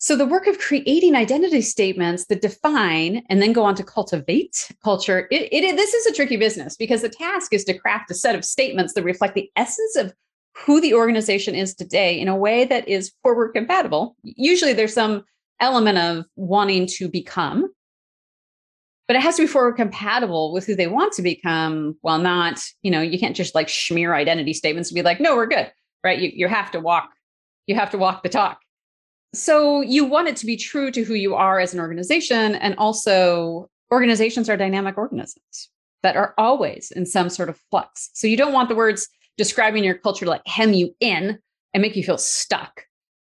So 0.00 0.14
the 0.14 0.26
work 0.26 0.46
of 0.46 0.58
creating 0.58 1.16
identity 1.16 1.60
statements 1.60 2.26
that 2.26 2.40
define 2.40 3.24
and 3.28 3.42
then 3.42 3.52
go 3.52 3.64
on 3.64 3.74
to 3.74 3.82
cultivate 3.82 4.70
culture, 4.82 5.26
it, 5.30 5.52
it, 5.52 5.76
this 5.76 5.92
is 5.92 6.06
a 6.06 6.14
tricky 6.14 6.36
business 6.36 6.76
because 6.76 7.02
the 7.02 7.08
task 7.08 7.52
is 7.52 7.64
to 7.64 7.76
craft 7.76 8.10
a 8.10 8.14
set 8.14 8.36
of 8.36 8.44
statements 8.44 8.94
that 8.94 9.02
reflect 9.02 9.34
the 9.34 9.50
essence 9.56 9.96
of 9.96 10.14
who 10.56 10.80
the 10.80 10.94
organization 10.94 11.54
is 11.54 11.74
today 11.74 12.18
in 12.18 12.28
a 12.28 12.36
way 12.36 12.64
that 12.64 12.86
is 12.88 13.12
forward 13.22 13.52
compatible. 13.52 14.16
Usually 14.22 14.72
there's 14.72 14.94
some 14.94 15.24
element 15.60 15.98
of 15.98 16.24
wanting 16.36 16.86
to 16.86 17.08
become 17.08 17.68
but 19.08 19.16
it 19.16 19.22
has 19.22 19.36
to 19.36 19.42
be 19.42 19.46
forward 19.46 19.72
compatible 19.72 20.52
with 20.52 20.66
who 20.66 20.76
they 20.76 20.86
want 20.86 21.14
to 21.14 21.22
become 21.22 21.96
while 22.02 22.18
not, 22.18 22.60
you 22.82 22.90
know, 22.90 23.00
you 23.00 23.18
can't 23.18 23.34
just 23.34 23.54
like 23.54 23.70
smear 23.70 24.14
identity 24.14 24.52
statements 24.52 24.90
and 24.90 24.94
be 24.94 25.02
like, 25.02 25.18
no, 25.18 25.34
we're 25.34 25.46
good, 25.46 25.72
right? 26.04 26.18
You, 26.18 26.30
you 26.32 26.46
have 26.46 26.70
to 26.72 26.80
walk, 26.80 27.08
you 27.66 27.74
have 27.74 27.90
to 27.90 27.98
walk 27.98 28.22
the 28.22 28.28
talk. 28.28 28.60
So 29.34 29.80
you 29.82 30.04
want 30.04 30.28
it 30.28 30.36
to 30.36 30.46
be 30.46 30.56
true 30.56 30.90
to 30.90 31.04
who 31.04 31.14
you 31.14 31.34
are 31.34 31.60
as 31.60 31.74
an 31.74 31.80
organization. 31.80 32.54
And 32.56 32.74
also, 32.76 33.68
organizations 33.92 34.48
are 34.48 34.56
dynamic 34.56 34.96
organisms 34.98 35.70
that 36.02 36.16
are 36.16 36.34
always 36.38 36.90
in 36.90 37.06
some 37.06 37.28
sort 37.28 37.48
of 37.48 37.60
flux. 37.70 38.10
So 38.14 38.26
you 38.26 38.36
don't 38.36 38.52
want 38.52 38.68
the 38.68 38.74
words 38.74 39.08
describing 39.36 39.84
your 39.84 39.94
culture 39.94 40.24
to 40.24 40.30
like 40.30 40.46
hem 40.46 40.72
you 40.72 40.94
in 41.00 41.38
and 41.74 41.82
make 41.82 41.96
you 41.96 42.04
feel 42.04 42.18
stuck. 42.18 42.84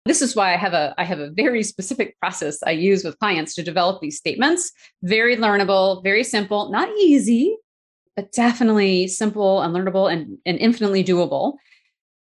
This 0.05 0.21
is 0.21 0.35
why 0.35 0.53
I 0.53 0.57
have 0.57 0.73
a 0.73 0.93
I 0.97 1.03
have 1.03 1.19
a 1.19 1.29
very 1.29 1.61
specific 1.61 2.17
process 2.19 2.59
I 2.65 2.71
use 2.71 3.03
with 3.03 3.19
clients 3.19 3.53
to 3.55 3.63
develop 3.63 4.01
these 4.01 4.17
statements. 4.17 4.71
Very 5.03 5.35
learnable, 5.35 6.03
very 6.03 6.23
simple, 6.23 6.71
not 6.71 6.89
easy, 6.97 7.57
but 8.15 8.31
definitely 8.31 9.07
simple 9.07 9.61
and 9.61 9.75
learnable 9.75 10.11
and, 10.11 10.37
and 10.45 10.57
infinitely 10.57 11.03
doable. 11.03 11.57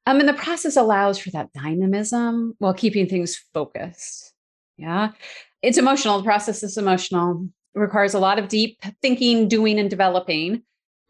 Um, 0.06 0.20
and 0.20 0.28
the 0.28 0.34
process 0.34 0.76
allows 0.76 1.18
for 1.18 1.32
that 1.32 1.54
dynamism 1.54 2.56
while 2.60 2.74
keeping 2.74 3.08
things 3.08 3.38
focused. 3.54 4.34
Yeah. 4.78 5.12
It's 5.62 5.78
emotional. 5.78 6.18
The 6.18 6.26
process 6.26 6.62
is 6.64 6.78
emotional. 6.78 7.48
It 7.76 7.80
requires 7.80 8.14
a 8.14 8.20
lot 8.20 8.38
of 8.38 8.50
deep 8.50 8.80
thinking, 9.02 9.48
doing, 9.48 9.80
and 9.80 9.90
developing 9.90 10.64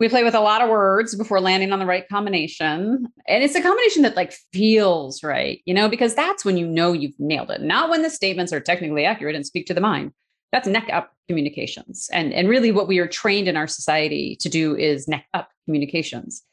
we 0.03 0.09
play 0.09 0.23
with 0.25 0.35
a 0.35 0.41
lot 0.41 0.61
of 0.61 0.69
words 0.69 1.15
before 1.15 1.39
landing 1.39 1.71
on 1.71 1.79
the 1.79 1.85
right 1.85 2.07
combination 2.09 3.07
and 3.27 3.43
it's 3.43 3.55
a 3.55 3.61
combination 3.61 4.03
that 4.03 4.15
like 4.15 4.33
feels 4.51 5.23
right 5.23 5.61
you 5.65 5.73
know 5.73 5.87
because 5.87 6.13
that's 6.13 6.43
when 6.43 6.57
you 6.57 6.67
know 6.67 6.91
you've 6.93 7.17
nailed 7.19 7.49
it 7.49 7.61
not 7.61 7.89
when 7.89 8.01
the 8.01 8.09
statements 8.09 8.51
are 8.51 8.59
technically 8.59 9.05
accurate 9.05 9.35
and 9.35 9.45
speak 9.45 9.65
to 9.65 9.73
the 9.73 9.81
mind 9.81 10.11
that's 10.51 10.67
neck 10.67 10.89
up 10.91 11.13
communications 11.27 12.09
and 12.11 12.33
and 12.33 12.49
really 12.49 12.71
what 12.71 12.87
we 12.87 12.99
are 12.99 13.07
trained 13.07 13.47
in 13.47 13.55
our 13.55 13.67
society 13.67 14.35
to 14.41 14.49
do 14.49 14.75
is 14.75 15.07
neck 15.07 15.25
up 15.33 15.49
communications 15.65 16.43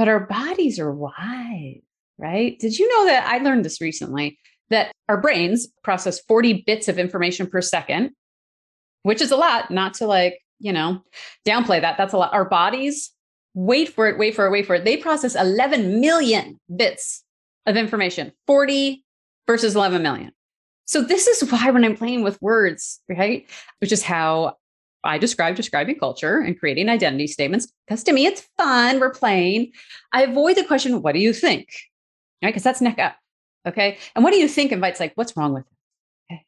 but 0.00 0.08
our 0.08 0.20
bodies 0.20 0.78
are 0.78 0.92
wise 0.92 1.82
right 2.16 2.58
did 2.58 2.78
you 2.78 2.88
know 2.88 3.04
that 3.04 3.26
i 3.26 3.38
learned 3.38 3.64
this 3.64 3.80
recently 3.80 4.38
that 4.70 4.92
our 5.08 5.20
brains 5.20 5.68
process 5.84 6.20
40 6.20 6.64
bits 6.66 6.88
of 6.88 6.98
information 6.98 7.46
per 7.46 7.60
second 7.60 8.10
which 9.02 9.20
is 9.20 9.30
a 9.30 9.36
lot 9.36 9.70
not 9.70 9.94
to 9.94 10.06
like 10.06 10.40
you 10.60 10.72
know, 10.72 11.02
downplay 11.46 11.80
that. 11.80 11.96
That's 11.98 12.12
a 12.12 12.18
lot. 12.18 12.32
Our 12.32 12.44
bodies, 12.44 13.10
wait 13.54 13.88
for 13.88 14.06
it, 14.06 14.18
wait 14.18 14.36
for 14.36 14.46
it, 14.46 14.50
wait 14.50 14.66
for 14.66 14.76
it. 14.76 14.84
They 14.84 14.98
process 14.98 15.34
11 15.34 16.00
million 16.00 16.60
bits 16.74 17.24
of 17.66 17.76
information, 17.76 18.32
40 18.46 19.04
versus 19.46 19.74
11 19.74 20.02
million. 20.02 20.32
So 20.84 21.02
this 21.02 21.26
is 21.26 21.50
why 21.50 21.70
when 21.70 21.84
I'm 21.84 21.96
playing 21.96 22.22
with 22.22 22.40
words, 22.42 23.00
right, 23.08 23.48
which 23.80 23.92
is 23.92 24.02
how 24.02 24.56
I 25.02 25.18
describe 25.18 25.56
describing 25.56 25.98
culture 25.98 26.38
and 26.38 26.58
creating 26.58 26.88
identity 26.88 27.26
statements, 27.26 27.72
because 27.86 28.02
to 28.04 28.12
me 28.12 28.26
it's 28.26 28.48
fun. 28.58 29.00
We're 29.00 29.12
playing. 29.12 29.72
I 30.12 30.24
avoid 30.24 30.56
the 30.56 30.64
question, 30.64 31.02
what 31.02 31.12
do 31.12 31.20
you 31.20 31.32
think? 31.32 31.68
Right? 32.42 32.50
Because 32.50 32.62
that's 32.62 32.80
neck 32.80 32.98
up. 32.98 33.16
Okay. 33.66 33.98
And 34.14 34.24
what 34.24 34.32
do 34.32 34.38
you 34.38 34.48
think 34.48 34.72
invites 34.72 35.00
like, 35.00 35.12
what's 35.14 35.36
wrong 35.36 35.54
with 35.54 35.64
it? 35.64 36.38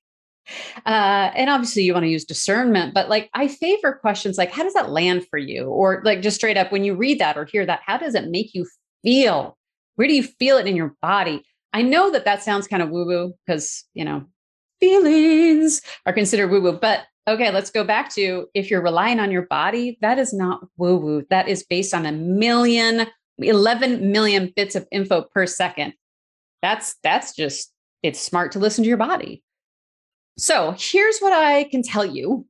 Uh, 0.84 1.30
and 1.36 1.48
obviously 1.48 1.84
you 1.84 1.92
want 1.92 2.04
to 2.04 2.10
use 2.10 2.24
discernment, 2.24 2.92
but 2.94 3.08
like 3.08 3.30
I 3.32 3.46
favor 3.46 3.92
questions 3.92 4.36
like, 4.36 4.50
how 4.50 4.64
does 4.64 4.74
that 4.74 4.90
land 4.90 5.26
for 5.28 5.38
you? 5.38 5.66
Or 5.66 6.02
like 6.04 6.20
just 6.20 6.36
straight 6.36 6.56
up 6.56 6.72
when 6.72 6.82
you 6.82 6.94
read 6.94 7.20
that 7.20 7.38
or 7.38 7.44
hear 7.44 7.64
that, 7.64 7.80
how 7.86 7.96
does 7.96 8.14
it 8.16 8.28
make 8.28 8.52
you 8.52 8.66
feel? 9.04 9.56
Where 9.94 10.08
do 10.08 10.14
you 10.14 10.24
feel 10.24 10.58
it 10.58 10.66
in 10.66 10.74
your 10.74 10.96
body? 11.00 11.44
I 11.72 11.82
know 11.82 12.10
that 12.10 12.24
that 12.24 12.42
sounds 12.42 12.66
kind 12.66 12.82
of 12.82 12.90
woo 12.90 13.06
woo 13.06 13.34
because, 13.46 13.84
you 13.94 14.04
know, 14.04 14.24
feelings 14.82 15.80
are 16.06 16.12
considered 16.12 16.50
woo 16.50 16.60
woo, 16.60 16.72
but 16.72 17.04
okay, 17.28 17.52
let's 17.52 17.70
go 17.70 17.84
back 17.84 18.12
to 18.14 18.48
if 18.52 18.68
you're 18.68 18.82
relying 18.82 19.20
on 19.20 19.30
your 19.30 19.46
body, 19.46 19.96
that 20.00 20.18
is 20.18 20.32
not 20.32 20.66
woo 20.76 20.96
woo. 20.96 21.26
That 21.30 21.46
is 21.46 21.62
based 21.62 21.94
on 21.94 22.04
a 22.04 22.10
million, 22.10 23.06
11 23.38 24.10
million 24.10 24.52
bits 24.56 24.74
of 24.74 24.88
info 24.90 25.22
per 25.22 25.46
second. 25.46 25.94
That's, 26.62 26.96
that's 27.04 27.36
just, 27.36 27.72
it's 28.02 28.20
smart 28.20 28.50
to 28.52 28.58
listen 28.58 28.82
to 28.82 28.88
your 28.88 28.96
body. 28.96 29.44
So 30.36 30.74
here's 30.76 31.20
what 31.20 31.32
I 31.32 31.64
can 31.64 31.84
tell 31.84 32.04
you, 32.04 32.44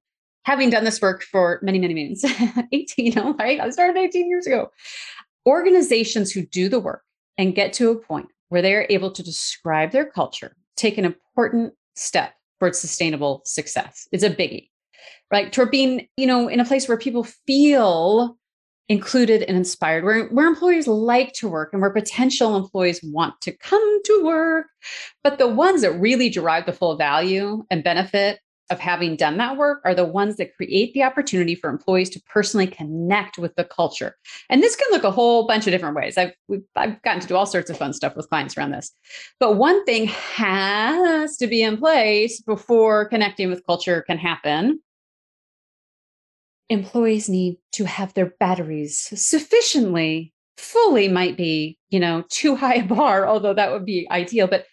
having 0.44 0.70
done 0.70 0.84
this 0.84 1.02
work 1.02 1.24
for 1.24 1.60
many, 1.62 1.78
many 1.78 1.94
moons, 1.94 2.24
18, 2.72 3.12
you 3.12 3.32
right? 3.34 3.60
I 3.60 3.68
started 3.68 3.98
18 3.98 4.30
years 4.30 4.46
ago. 4.46 4.70
Organizations 5.44 6.32
who 6.32 6.46
do 6.46 6.70
the 6.70 6.80
work 6.80 7.02
and 7.36 7.54
get 7.54 7.74
to 7.74 7.90
a 7.90 7.96
point 7.96 8.28
where 8.48 8.62
they 8.62 8.74
are 8.74 8.86
able 8.88 9.10
to 9.10 9.22
describe 9.22 9.90
their 9.90 10.06
culture 10.06 10.56
take 10.76 10.98
an 10.98 11.04
important 11.04 11.74
step 11.96 12.34
towards 12.58 12.78
sustainable 12.78 13.42
success. 13.44 14.06
It's 14.12 14.22
a 14.22 14.30
biggie, 14.30 14.68
right? 15.30 15.52
Toward 15.52 15.70
being, 15.70 16.06
you 16.16 16.26
know, 16.26 16.48
in 16.48 16.60
a 16.60 16.64
place 16.64 16.88
where 16.88 16.98
people 16.98 17.24
feel 17.24 18.36
included 18.88 19.42
and 19.42 19.56
inspired, 19.56 20.04
where, 20.04 20.26
where 20.28 20.46
employees 20.46 20.86
like 20.86 21.32
to 21.32 21.48
work 21.48 21.70
and 21.72 21.80
where 21.80 21.90
potential 21.90 22.56
employees 22.56 23.00
want 23.02 23.40
to 23.40 23.52
come 23.56 24.02
to 24.04 24.24
work. 24.24 24.66
But 25.24 25.38
the 25.38 25.48
ones 25.48 25.82
that 25.82 25.92
really 25.92 26.28
derive 26.28 26.66
the 26.66 26.72
full 26.72 26.96
value 26.96 27.64
and 27.70 27.82
benefit 27.82 28.40
of 28.70 28.80
having 28.80 29.16
done 29.16 29.36
that 29.36 29.56
work 29.56 29.80
are 29.84 29.94
the 29.94 30.04
ones 30.04 30.36
that 30.36 30.56
create 30.56 30.94
the 30.94 31.02
opportunity 31.02 31.54
for 31.54 31.68
employees 31.68 32.08
to 32.10 32.22
personally 32.22 32.66
connect 32.66 33.38
with 33.38 33.54
the 33.56 33.64
culture. 33.64 34.16
And 34.48 34.62
this 34.62 34.76
can 34.76 34.86
look 34.90 35.04
a 35.04 35.10
whole 35.10 35.46
bunch 35.46 35.66
of 35.66 35.72
different 35.72 35.96
ways. 35.96 36.16
I've, 36.16 36.32
I've 36.76 37.00
gotten 37.02 37.20
to 37.20 37.28
do 37.28 37.36
all 37.36 37.46
sorts 37.46 37.70
of 37.70 37.76
fun 37.76 37.92
stuff 37.92 38.16
with 38.16 38.28
clients 38.28 38.56
around 38.56 38.70
this. 38.70 38.92
But 39.38 39.56
one 39.56 39.84
thing 39.84 40.06
has 40.06 41.36
to 41.36 41.46
be 41.46 41.62
in 41.62 41.76
place 41.76 42.40
before 42.40 43.06
connecting 43.06 43.50
with 43.50 43.66
culture 43.66 44.02
can 44.02 44.18
happen 44.18 44.80
employees 46.72 47.28
need 47.28 47.58
to 47.72 47.84
have 47.84 48.14
their 48.14 48.32
batteries 48.40 48.98
sufficiently 49.20 50.32
fully 50.56 51.08
might 51.08 51.36
be, 51.36 51.78
you 51.90 52.00
know, 52.00 52.24
too 52.30 52.56
high 52.56 52.76
a 52.76 52.84
bar, 52.84 53.26
although 53.26 53.54
that 53.54 53.72
would 53.72 53.84
be 53.84 54.08
ideal, 54.10 54.46
but 54.46 54.64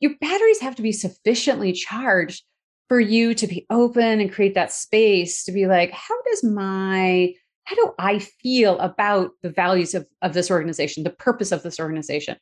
your 0.00 0.12
batteries 0.20 0.60
have 0.60 0.76
to 0.76 0.82
be 0.82 0.92
sufficiently 0.92 1.72
charged 1.72 2.44
for 2.88 2.98
you 2.98 3.34
to 3.34 3.46
be 3.46 3.66
open 3.70 4.20
and 4.20 4.32
create 4.32 4.54
that 4.54 4.72
space 4.72 5.44
to 5.44 5.52
be 5.52 5.66
like, 5.66 5.90
how 5.92 6.20
does 6.22 6.42
my 6.42 7.34
how 7.64 7.76
do 7.76 7.92
I 7.98 8.18
feel 8.18 8.78
about 8.78 9.32
the 9.42 9.50
values 9.50 9.94
of, 9.94 10.08
of 10.22 10.32
this 10.32 10.50
organization, 10.50 11.04
the 11.04 11.10
purpose 11.10 11.52
of 11.52 11.62
this 11.62 11.78
organization? 11.78 12.38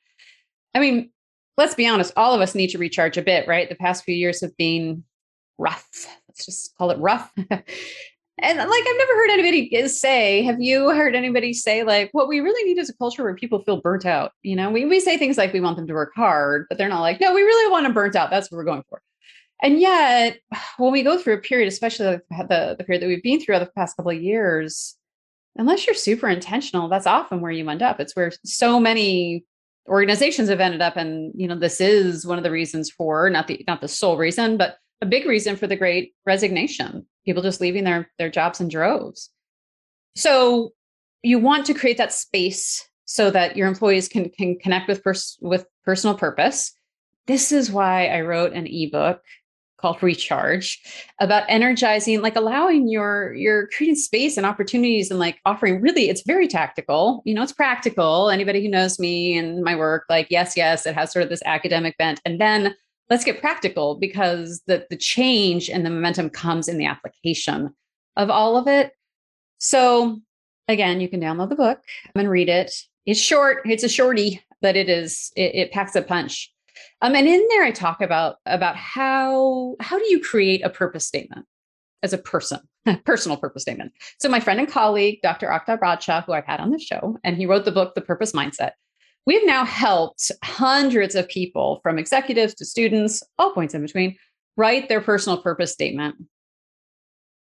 I 0.72 0.78
mean, 0.78 1.10
let's 1.56 1.74
be 1.74 1.88
honest, 1.88 2.12
all 2.16 2.32
of 2.32 2.40
us 2.40 2.54
need 2.54 2.70
to 2.70 2.78
recharge 2.78 3.18
a 3.18 3.22
bit, 3.22 3.48
right? 3.48 3.68
The 3.68 3.74
past 3.74 4.04
few 4.04 4.14
years 4.14 4.40
have 4.40 4.56
been 4.56 5.02
rough. 5.58 5.88
Let's 6.28 6.46
just 6.46 6.76
call 6.76 6.92
it 6.92 6.98
rough. 6.98 7.32
and 7.38 7.50
like 7.50 7.64
I've 8.60 8.98
never 8.98 9.14
heard 9.14 9.30
anybody 9.30 9.88
say, 9.88 10.42
have 10.42 10.60
you 10.60 10.90
heard 10.90 11.16
anybody 11.16 11.52
say 11.52 11.82
like 11.82 12.10
what 12.12 12.28
we 12.28 12.38
really 12.38 12.62
need 12.62 12.78
is 12.78 12.88
a 12.88 12.96
culture 12.96 13.24
where 13.24 13.34
people 13.34 13.64
feel 13.64 13.80
burnt 13.80 14.06
out? 14.06 14.30
You 14.44 14.54
know, 14.54 14.70
we, 14.70 14.84
we 14.84 15.00
say 15.00 15.18
things 15.18 15.38
like 15.38 15.52
we 15.52 15.60
want 15.60 15.76
them 15.76 15.88
to 15.88 15.94
work 15.94 16.12
hard, 16.14 16.66
but 16.68 16.78
they're 16.78 16.88
not 16.88 17.00
like, 17.00 17.20
no, 17.20 17.34
we 17.34 17.42
really 17.42 17.68
want 17.68 17.84
them 17.84 17.94
burnt 17.94 18.14
out. 18.14 18.30
That's 18.30 18.48
what 18.48 18.58
we're 18.58 18.64
going 18.64 18.84
for. 18.88 19.02
And 19.62 19.80
yet, 19.80 20.38
when 20.78 20.92
we 20.92 21.02
go 21.02 21.18
through 21.18 21.34
a 21.34 21.38
period, 21.38 21.68
especially 21.68 22.20
the, 22.30 22.76
the, 22.78 22.84
period 22.84 23.02
that 23.02 23.08
we've 23.08 23.22
been 23.22 23.40
through 23.40 23.56
over 23.56 23.64
the 23.64 23.70
past 23.72 23.96
couple 23.96 24.12
of 24.12 24.22
years, 24.22 24.96
unless 25.56 25.86
you're 25.86 25.94
super 25.94 26.28
intentional, 26.28 26.88
that's 26.88 27.06
often 27.06 27.40
where 27.40 27.52
you 27.52 27.68
end 27.68 27.82
up. 27.82 28.00
It's 28.00 28.14
where 28.14 28.32
so 28.44 28.78
many 28.78 29.44
organizations 29.88 30.48
have 30.48 30.60
ended 30.60 30.82
up. 30.82 30.96
And, 30.96 31.32
you 31.34 31.48
know, 31.48 31.58
this 31.58 31.80
is 31.80 32.26
one 32.26 32.38
of 32.38 32.44
the 32.44 32.50
reasons 32.50 32.90
for 32.90 33.30
not 33.30 33.46
the 33.46 33.64
not 33.66 33.80
the 33.80 33.88
sole 33.88 34.16
reason, 34.16 34.56
but 34.56 34.76
a 35.00 35.06
big 35.06 35.26
reason 35.26 35.56
for 35.56 35.66
the 35.66 35.76
great 35.76 36.14
resignation. 36.24 37.06
People 37.24 37.42
just 37.42 37.60
leaving 37.60 37.84
their 37.84 38.10
their 38.18 38.30
jobs 38.30 38.60
in 38.60 38.68
droves. 38.68 39.30
So 40.14 40.72
you 41.22 41.38
want 41.38 41.66
to 41.66 41.74
create 41.74 41.98
that 41.98 42.12
space 42.12 42.88
so 43.04 43.30
that 43.30 43.56
your 43.56 43.68
employees 43.68 44.08
can 44.08 44.30
can 44.30 44.58
connect 44.58 44.88
with 44.88 45.02
pers- 45.02 45.38
with 45.40 45.66
personal 45.84 46.16
purpose. 46.16 46.72
This 47.26 47.52
is 47.52 47.70
why 47.70 48.06
I 48.06 48.20
wrote 48.20 48.52
an 48.52 48.66
ebook 48.66 49.20
called 49.86 50.02
recharge 50.02 50.80
about 51.20 51.44
energizing 51.48 52.20
like 52.20 52.34
allowing 52.34 52.88
your 52.88 53.34
your 53.34 53.68
creating 53.68 53.94
space 53.94 54.36
and 54.36 54.44
opportunities 54.44 55.10
and 55.10 55.20
like 55.20 55.38
offering 55.46 55.80
really 55.80 56.08
it's 56.08 56.22
very 56.26 56.48
tactical 56.48 57.22
you 57.24 57.32
know 57.34 57.42
it's 57.42 57.52
practical. 57.52 58.30
Anybody 58.30 58.62
who 58.62 58.68
knows 58.68 58.98
me 58.98 59.38
and 59.38 59.62
my 59.62 59.76
work 59.76 60.04
like 60.08 60.26
yes 60.28 60.56
yes 60.56 60.86
it 60.86 60.94
has 60.94 61.12
sort 61.12 61.22
of 61.22 61.28
this 61.28 61.42
academic 61.44 61.96
bent. 61.98 62.20
And 62.24 62.40
then 62.40 62.74
let's 63.10 63.24
get 63.24 63.40
practical 63.40 63.94
because 63.94 64.62
the 64.66 64.86
the 64.90 64.96
change 64.96 65.70
and 65.70 65.86
the 65.86 65.90
momentum 65.90 66.30
comes 66.30 66.66
in 66.66 66.78
the 66.78 66.86
application 66.86 67.72
of 68.16 68.28
all 68.28 68.56
of 68.56 68.66
it. 68.66 68.92
So 69.58 70.20
again 70.66 71.00
you 71.00 71.08
can 71.08 71.20
download 71.20 71.50
the 71.50 71.56
book 71.56 71.80
and 72.16 72.28
read 72.28 72.48
it. 72.48 72.72
It's 73.04 73.20
short 73.20 73.58
it's 73.66 73.84
a 73.84 73.88
shorty 73.88 74.42
but 74.60 74.74
it 74.74 74.88
is 74.88 75.30
it, 75.36 75.54
it 75.54 75.72
packs 75.72 75.94
a 75.94 76.02
punch 76.02 76.52
um, 77.02 77.14
and 77.14 77.26
in 77.26 77.46
there, 77.50 77.64
I 77.64 77.70
talk 77.70 78.00
about 78.00 78.36
about 78.46 78.76
how 78.76 79.76
how 79.80 79.98
do 79.98 80.08
you 80.08 80.20
create 80.20 80.64
a 80.64 80.70
purpose 80.70 81.06
statement 81.06 81.46
as 82.02 82.12
a 82.12 82.18
person, 82.18 82.60
personal 83.04 83.36
purpose 83.36 83.62
statement. 83.62 83.92
So 84.20 84.28
my 84.28 84.40
friend 84.40 84.60
and 84.60 84.70
colleague, 84.70 85.20
Dr. 85.22 85.48
Akhtar 85.48 85.78
Badshah, 85.78 86.24
who 86.24 86.32
I've 86.32 86.46
had 86.46 86.60
on 86.60 86.70
the 86.70 86.78
show, 86.78 87.18
and 87.24 87.36
he 87.36 87.46
wrote 87.46 87.64
the 87.64 87.72
book, 87.72 87.94
The 87.94 88.00
Purpose 88.00 88.32
Mindset. 88.32 88.72
We've 89.26 89.46
now 89.46 89.64
helped 89.64 90.30
hundreds 90.44 91.16
of 91.16 91.28
people, 91.28 91.80
from 91.82 91.98
executives 91.98 92.54
to 92.54 92.64
students, 92.64 93.22
all 93.38 93.52
points 93.52 93.74
in 93.74 93.82
between, 93.82 94.16
write 94.56 94.88
their 94.88 95.00
personal 95.00 95.42
purpose 95.42 95.72
statement 95.72 96.16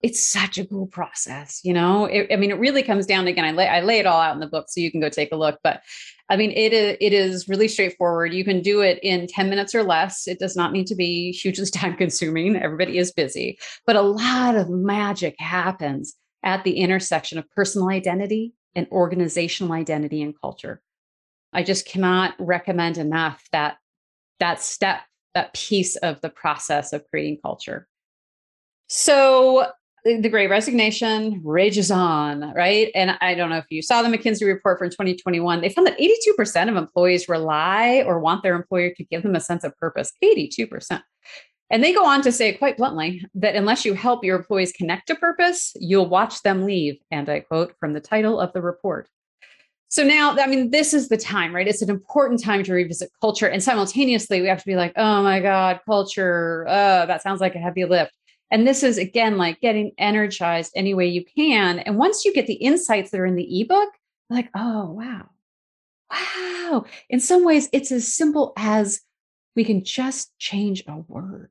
it's 0.03 0.27
such 0.27 0.59
a 0.59 0.67
cool 0.67 0.87
process 0.87 1.61
you 1.65 1.73
know? 1.73 2.05
It, 2.05 2.33
i 2.33 2.37
mean 2.37 2.51
it 2.51 2.59
really 2.59 2.83
comes 2.83 3.07
down 3.07 3.27
again 3.27 3.45
I 3.45 3.53
lay, 3.53 3.69
I 3.69 3.81
lay 3.81 3.99
it 3.99 4.07
all 4.07 4.21
out 4.21 4.35
in 4.35 4.41
the 4.41 4.47
book 4.47 4.67
so 4.69 4.81
you 4.81 4.91
can 4.91 5.01
go 5.01 5.09
take 5.09 5.33
a 5.33 5.37
look 5.37 5.59
but 5.63 5.83
i 6.29 6.37
mean 6.37 6.53
it 6.53 6.73
is, 6.73 6.97
it 7.01 7.13
is 7.13 7.49
really 7.49 7.69
straightforward. 7.69 8.33
You 8.35 8.45
can 8.45 8.61
do 8.61 8.81
it 8.81 8.99
in 9.03 9.27
10 9.27 9.49
minutes 9.51 9.75
or 9.75 9.83
less. 9.83 10.29
It 10.29 10.39
does 10.39 10.57
not 10.57 10.73
need 10.73 10.87
to 10.89 10.95
be 10.95 11.33
hugely 11.33 11.67
time 11.73 11.97
consuming. 11.97 12.57
Everybody 12.57 12.99
is 12.99 13.13
busy 13.13 13.59
but 13.87 13.97
a 13.97 14.03
lot 14.03 14.57
of 14.57 14.71
magic 14.71 15.35
happens 15.39 16.15
at 16.43 16.65
the 16.65 16.79
intersection 16.79 17.39
of 17.39 17.51
personal 17.51 17.89
identity 17.89 18.55
and 18.75 18.87
organizational 18.93 19.73
identity 19.73 20.23
and 20.23 20.35
culture. 20.41 20.81
I 21.53 21.63
just 21.63 21.87
cannot 21.87 22.35
recommend 22.39 22.99
enough 22.99 23.43
that 23.53 23.79
that 24.39 24.61
step 24.61 25.01
that 25.35 25.55
piece 25.55 25.97
of 25.97 26.21
the 26.21 26.31
process 26.31 26.93
of 26.93 27.05
creating 27.11 27.39
culture. 27.43 27.87
So 28.89 29.67
the 30.05 30.29
great 30.29 30.49
resignation 30.49 31.41
rages 31.45 31.91
on, 31.91 32.53
right? 32.55 32.91
And 32.95 33.17
I 33.21 33.35
don't 33.35 33.51
know 33.51 33.59
if 33.59 33.67
you 33.71 33.83
saw 33.83 34.03
the 34.03 34.09
McKinsey 34.09 34.47
report 34.47 34.79
from 34.79 34.91
2021. 34.91 35.61
They 35.61 35.69
found 35.69 35.87
that 35.87 35.99
82% 35.99 36.69
of 36.69 36.77
employees 36.77 37.29
rely 37.29 38.03
or 38.07 38.21
want 38.21 38.43
their 38.43 38.55
employer 38.55 38.93
to 38.97 39.05
give 39.05 39.23
them 39.23 39.35
a 39.35 39.41
sense 39.41 39.65
of 39.65 39.77
purpose. 39.77 40.13
82%. 40.23 41.03
And 41.71 41.85
they 41.85 41.93
go 41.93 42.07
on 42.07 42.23
to 42.23 42.33
say 42.33 42.55
quite 42.55 42.79
bluntly 42.79 43.25
that 43.35 43.55
unless 43.55 43.85
you 43.85 43.93
help 43.95 44.25
your 44.25 44.37
employees 44.37 44.73
connect 44.73 45.09
to 45.09 45.15
purpose, 45.15 45.75
you'll 45.77 46.09
watch 46.09 46.43
them 46.43 46.65
leave. 46.65 46.99
And 47.11 47.29
I 47.29 47.41
quote 47.41 47.75
from 47.79 47.93
the 47.93 48.01
title 48.01 48.41
of 48.41 48.53
the 48.55 48.63
report. 48.63 49.09
So 49.91 50.05
now, 50.05 50.37
I 50.39 50.47
mean, 50.47 50.71
this 50.71 50.93
is 50.93 51.09
the 51.09 51.17
time, 51.17 51.55
right? 51.55 51.67
It's 51.67 51.81
an 51.81 51.89
important 51.89 52.43
time 52.43 52.63
to 52.65 52.75
revisit 52.75 53.11
culture. 53.21 53.49
And 53.49 53.63
simultaneously, 53.63 54.43
we 54.43 54.49
have 54.49 54.61
to 54.61 54.67
be 54.67 54.77
like, 54.77 54.93
oh 54.97 55.23
my 55.23 55.41
God, 55.41 55.81
culture, 55.87 56.67
uh, 56.69 57.07
that 57.07 57.23
sounds 57.23 57.41
like 57.41 57.55
a 57.55 57.59
heavy 57.59 57.87
lift. 57.87 58.13
And 58.51 58.67
this 58.67 58.83
is 58.83 58.99
again 58.99 59.37
like 59.37 59.61
getting 59.61 59.93
energized 59.99 60.73
any 60.75 60.95
way 60.95 61.07
you 61.07 61.25
can. 61.25 61.79
And 61.81 61.97
once 61.97 62.25
you 62.25 62.33
get 62.33 62.47
the 62.47 62.55
insights 62.55 63.11
that 63.11 63.21
are 63.21 63.27
in 63.27 63.37
the 63.37 63.61
ebook, 63.61 63.91
like, 64.31 64.51
oh, 64.55 64.91
wow. 64.91 65.31
Wow. 66.11 66.85
In 67.09 67.21
some 67.21 67.45
ways, 67.45 67.69
it's 67.73 67.93
as 67.93 68.13
simple 68.13 68.53
as 68.57 69.01
we 69.57 69.65
can 69.65 69.85
just 69.85 70.37
change 70.39 70.85
a 70.87 70.97
word, 70.97 71.51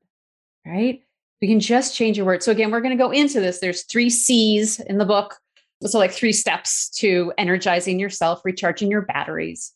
right? 0.66 1.02
We 1.40 1.48
can 1.48 1.60
just 1.60 1.94
change 1.94 2.18
a 2.18 2.24
word. 2.24 2.42
So, 2.42 2.52
again, 2.52 2.70
we're 2.70 2.80
going 2.80 2.96
to 2.96 3.02
go 3.02 3.10
into 3.10 3.40
this. 3.40 3.60
There's 3.60 3.84
three 3.84 4.10
C's 4.10 4.80
in 4.80 4.98
the 4.98 5.04
book. 5.04 5.38
So, 5.84 5.98
like 5.98 6.12
three 6.12 6.32
steps 6.32 6.88
to 6.98 7.32
energizing 7.38 8.00
yourself, 8.00 8.40
recharging 8.44 8.90
your 8.90 9.02
batteries. 9.02 9.72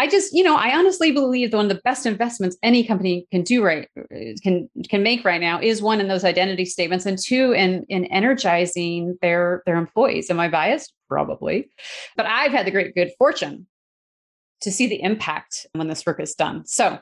I 0.00 0.06
just, 0.06 0.32
you 0.32 0.44
know, 0.44 0.54
I 0.54 0.76
honestly 0.76 1.10
believe 1.10 1.50
that 1.50 1.56
one 1.56 1.70
of 1.70 1.76
the 1.76 1.82
best 1.82 2.06
investments 2.06 2.56
any 2.62 2.84
company 2.84 3.26
can 3.32 3.42
do 3.42 3.64
right 3.64 3.88
uh, 3.98 4.16
can 4.42 4.70
can 4.88 5.02
make 5.02 5.24
right 5.24 5.40
now 5.40 5.60
is 5.60 5.82
one 5.82 6.00
in 6.00 6.06
those 6.06 6.24
identity 6.24 6.64
statements, 6.64 7.04
and 7.04 7.18
two 7.18 7.52
in 7.52 7.84
in 7.88 8.04
energizing 8.06 9.18
their 9.22 9.62
their 9.66 9.76
employees. 9.76 10.30
Am 10.30 10.38
I 10.38 10.48
biased? 10.48 10.92
Probably, 11.08 11.68
but 12.16 12.26
I've 12.26 12.52
had 12.52 12.66
the 12.66 12.70
great 12.70 12.94
good 12.94 13.10
fortune 13.18 13.66
to 14.60 14.70
see 14.70 14.86
the 14.86 15.02
impact 15.02 15.66
when 15.72 15.88
this 15.88 16.06
work 16.06 16.20
is 16.20 16.34
done. 16.34 16.64
So, 16.66 16.98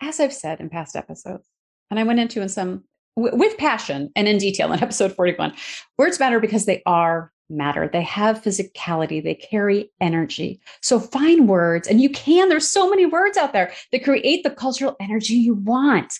as 0.00 0.18
I've 0.18 0.32
said 0.32 0.60
in 0.60 0.70
past 0.70 0.96
episodes, 0.96 1.46
and 1.90 2.00
I 2.00 2.02
went 2.02 2.20
into 2.20 2.42
in 2.42 2.48
some 2.48 2.84
with 3.16 3.56
passion 3.58 4.10
and 4.16 4.26
in 4.26 4.38
detail 4.38 4.72
in 4.72 4.82
episode 4.82 5.14
41, 5.14 5.54
words 5.96 6.18
matter 6.18 6.40
because 6.40 6.66
they 6.66 6.82
are 6.84 7.32
matter. 7.50 7.88
They 7.92 8.02
have 8.02 8.42
physicality, 8.42 9.22
they 9.22 9.34
carry 9.34 9.90
energy. 10.00 10.60
So 10.82 11.00
find 11.00 11.48
words, 11.48 11.88
and 11.88 12.00
you 12.00 12.10
can. 12.10 12.48
There's 12.48 12.68
so 12.68 12.88
many 12.88 13.06
words 13.06 13.36
out 13.36 13.52
there 13.52 13.72
that 13.92 14.04
create 14.04 14.42
the 14.42 14.50
cultural 14.50 14.96
energy 15.00 15.34
you 15.34 15.54
want, 15.54 16.12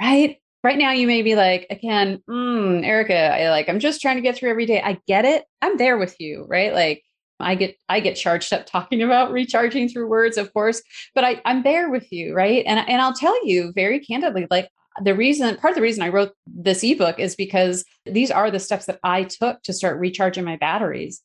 right? 0.00 0.38
Right 0.64 0.78
now, 0.78 0.90
you 0.90 1.06
may 1.06 1.22
be 1.22 1.36
like, 1.36 1.66
again, 1.70 2.22
mm, 2.28 2.84
Erica, 2.84 3.16
I 3.16 3.50
like, 3.50 3.68
I'm 3.68 3.78
just 3.78 4.00
trying 4.00 4.16
to 4.16 4.22
get 4.22 4.36
through 4.36 4.50
every 4.50 4.66
day. 4.66 4.82
I 4.82 4.98
get 5.06 5.24
it. 5.24 5.44
I'm 5.62 5.76
there 5.76 5.96
with 5.96 6.16
you, 6.20 6.46
right? 6.48 6.74
Like, 6.74 7.04
I 7.40 7.54
get 7.54 7.76
I 7.88 8.00
get 8.00 8.16
charged 8.16 8.52
up 8.52 8.66
talking 8.66 9.02
about 9.02 9.32
recharging 9.32 9.88
through 9.88 10.08
words, 10.08 10.36
of 10.36 10.52
course, 10.52 10.82
but 11.14 11.24
I, 11.24 11.40
I'm 11.44 11.62
there 11.62 11.90
with 11.90 12.10
you, 12.12 12.34
right? 12.34 12.64
And 12.66 12.78
and 12.88 13.00
I'll 13.00 13.14
tell 13.14 13.46
you 13.46 13.72
very 13.74 14.00
candidly, 14.00 14.46
like 14.50 14.68
the 15.02 15.14
reason 15.14 15.56
part 15.56 15.72
of 15.72 15.76
the 15.76 15.82
reason 15.82 16.02
I 16.02 16.08
wrote 16.08 16.32
this 16.46 16.82
ebook 16.82 17.18
is 17.18 17.36
because 17.36 17.84
these 18.06 18.30
are 18.30 18.50
the 18.50 18.58
steps 18.58 18.86
that 18.86 18.98
I 19.02 19.24
took 19.24 19.62
to 19.62 19.72
start 19.72 19.98
recharging 19.98 20.44
my 20.44 20.56
batteries 20.56 21.22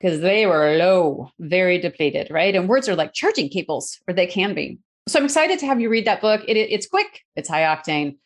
because 0.00 0.20
they 0.20 0.44
were 0.44 0.76
low, 0.76 1.30
very 1.38 1.78
depleted, 1.78 2.28
right? 2.30 2.54
And 2.54 2.68
words 2.68 2.88
are 2.88 2.96
like 2.96 3.14
charging 3.14 3.48
cables, 3.48 3.98
or 4.06 4.14
they 4.14 4.26
can 4.26 4.54
be. 4.54 4.78
So 5.08 5.18
I'm 5.18 5.24
excited 5.24 5.58
to 5.60 5.66
have 5.66 5.80
you 5.80 5.88
read 5.88 6.06
that 6.06 6.20
book. 6.20 6.42
It, 6.46 6.56
it's 6.56 6.86
quick, 6.86 7.22
it's 7.36 7.48
high 7.48 7.62
octane, 7.62 8.16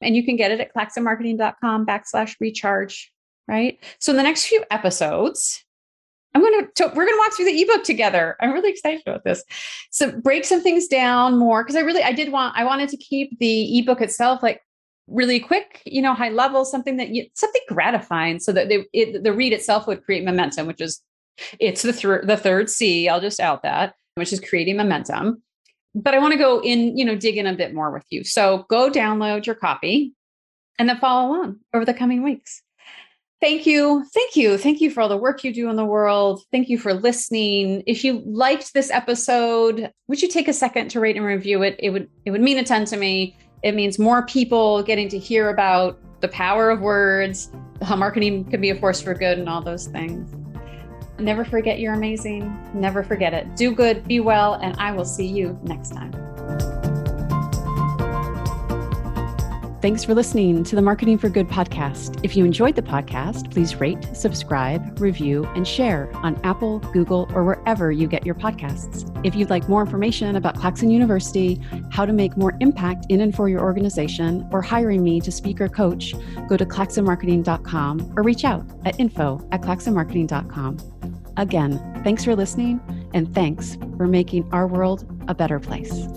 and 0.00 0.16
you 0.16 0.24
can 0.24 0.36
get 0.36 0.50
it 0.50 0.60
at 0.60 0.74
claxonmarketing.com 0.74 1.84
backslash 1.84 2.36
recharge, 2.40 3.12
right? 3.48 3.78
So 4.00 4.12
in 4.12 4.16
the 4.16 4.22
next 4.22 4.46
few 4.46 4.64
episodes, 4.70 5.65
I'm 6.36 6.42
going 6.42 6.66
to, 6.74 6.86
we're 6.88 7.06
going 7.06 7.14
to 7.14 7.18
walk 7.18 7.32
through 7.32 7.46
the 7.46 7.62
ebook 7.62 7.82
together. 7.82 8.36
I'm 8.42 8.52
really 8.52 8.68
excited 8.68 9.00
about 9.06 9.24
this. 9.24 9.42
So 9.90 10.12
break 10.20 10.44
some 10.44 10.60
things 10.60 10.86
down 10.86 11.38
more 11.38 11.64
because 11.64 11.76
I 11.76 11.80
really, 11.80 12.02
I 12.02 12.12
did 12.12 12.30
want, 12.30 12.54
I 12.58 12.64
wanted 12.64 12.90
to 12.90 12.98
keep 12.98 13.38
the 13.38 13.78
ebook 13.78 14.02
itself 14.02 14.42
like 14.42 14.60
really 15.06 15.40
quick, 15.40 15.80
you 15.86 16.02
know, 16.02 16.12
high 16.12 16.28
level, 16.28 16.66
something 16.66 16.98
that 16.98 17.08
you, 17.08 17.24
something 17.32 17.62
gratifying 17.68 18.38
so 18.38 18.52
that 18.52 18.68
they, 18.68 18.84
it, 18.92 19.24
the 19.24 19.32
read 19.32 19.54
itself 19.54 19.86
would 19.86 20.04
create 20.04 20.26
momentum, 20.26 20.66
which 20.66 20.82
is, 20.82 21.00
it's 21.58 21.80
the, 21.80 21.94
th- 21.94 22.24
the 22.24 22.36
third 22.36 22.68
C. 22.68 23.08
I'll 23.08 23.18
just 23.18 23.40
out 23.40 23.62
that, 23.62 23.94
which 24.16 24.30
is 24.30 24.40
creating 24.40 24.76
momentum. 24.76 25.42
But 25.94 26.12
I 26.12 26.18
want 26.18 26.32
to 26.32 26.38
go 26.38 26.60
in, 26.60 26.98
you 26.98 27.04
know, 27.06 27.16
dig 27.16 27.38
in 27.38 27.46
a 27.46 27.54
bit 27.54 27.72
more 27.72 27.90
with 27.90 28.04
you. 28.10 28.24
So 28.24 28.66
go 28.68 28.90
download 28.90 29.46
your 29.46 29.54
copy 29.54 30.12
and 30.78 30.86
then 30.86 30.98
follow 30.98 31.30
along 31.30 31.60
over 31.72 31.86
the 31.86 31.94
coming 31.94 32.22
weeks. 32.22 32.60
Thank 33.40 33.66
you. 33.66 34.04
Thank 34.14 34.34
you. 34.34 34.56
Thank 34.56 34.80
you 34.80 34.90
for 34.90 35.02
all 35.02 35.08
the 35.08 35.16
work 35.16 35.44
you 35.44 35.52
do 35.52 35.68
in 35.68 35.76
the 35.76 35.84
world. 35.84 36.42
Thank 36.50 36.68
you 36.68 36.78
for 36.78 36.94
listening. 36.94 37.82
If 37.86 38.02
you 38.02 38.22
liked 38.24 38.72
this 38.72 38.90
episode, 38.90 39.92
would 40.08 40.22
you 40.22 40.28
take 40.28 40.48
a 40.48 40.54
second 40.54 40.88
to 40.88 41.00
rate 41.00 41.16
and 41.16 41.26
review 41.26 41.62
it? 41.62 41.76
It 41.78 41.90
would 41.90 42.08
it 42.24 42.30
would 42.30 42.40
mean 42.40 42.56
a 42.58 42.64
ton 42.64 42.86
to 42.86 42.96
me. 42.96 43.36
It 43.62 43.74
means 43.74 43.98
more 43.98 44.24
people 44.24 44.82
getting 44.82 45.08
to 45.10 45.18
hear 45.18 45.50
about 45.50 46.00
the 46.20 46.28
power 46.28 46.70
of 46.70 46.80
words, 46.80 47.50
how 47.82 47.96
marketing 47.96 48.44
can 48.44 48.60
be 48.60 48.70
a 48.70 48.74
force 48.74 49.02
for 49.02 49.12
good, 49.12 49.38
and 49.38 49.48
all 49.48 49.60
those 49.60 49.86
things. 49.86 50.34
Never 51.18 51.44
forget 51.44 51.78
you're 51.78 51.94
amazing. 51.94 52.56
Never 52.74 53.02
forget 53.02 53.34
it. 53.34 53.54
Do 53.56 53.74
good, 53.74 54.06
be 54.06 54.20
well, 54.20 54.54
and 54.54 54.76
I 54.78 54.92
will 54.92 55.04
see 55.04 55.26
you 55.26 55.58
next 55.62 55.90
time. 55.90 56.12
Thanks 59.86 60.02
for 60.02 60.14
listening 60.14 60.64
to 60.64 60.74
the 60.74 60.82
Marketing 60.82 61.16
for 61.16 61.28
Good 61.28 61.46
podcast. 61.46 62.18
If 62.24 62.36
you 62.36 62.44
enjoyed 62.44 62.74
the 62.74 62.82
podcast, 62.82 63.52
please 63.52 63.76
rate, 63.76 64.04
subscribe, 64.16 65.00
review, 65.00 65.44
and 65.54 65.64
share 65.64 66.10
on 66.24 66.40
Apple, 66.42 66.80
Google, 66.92 67.30
or 67.32 67.44
wherever 67.44 67.92
you 67.92 68.08
get 68.08 68.26
your 68.26 68.34
podcasts. 68.34 69.08
If 69.24 69.36
you'd 69.36 69.48
like 69.48 69.68
more 69.68 69.82
information 69.82 70.34
about 70.34 70.56
Claxon 70.56 70.90
University, 70.90 71.60
how 71.92 72.04
to 72.04 72.12
make 72.12 72.36
more 72.36 72.56
impact 72.58 73.06
in 73.10 73.20
and 73.20 73.32
for 73.32 73.48
your 73.48 73.60
organization, 73.60 74.48
or 74.50 74.60
hiring 74.60 75.04
me 75.04 75.20
to 75.20 75.30
speak 75.30 75.60
or 75.60 75.68
coach, 75.68 76.16
go 76.48 76.56
to 76.56 76.66
claxonmarketing.com 76.66 78.14
or 78.16 78.24
reach 78.24 78.44
out 78.44 78.68
at 78.84 78.98
info 78.98 79.48
at 79.52 79.62
claxonmarketing.com. 79.62 80.78
Again, 81.36 82.00
thanks 82.02 82.24
for 82.24 82.34
listening 82.34 82.80
and 83.14 83.32
thanks 83.32 83.78
for 83.96 84.08
making 84.08 84.52
our 84.52 84.66
world 84.66 85.06
a 85.28 85.34
better 85.36 85.60
place. 85.60 86.08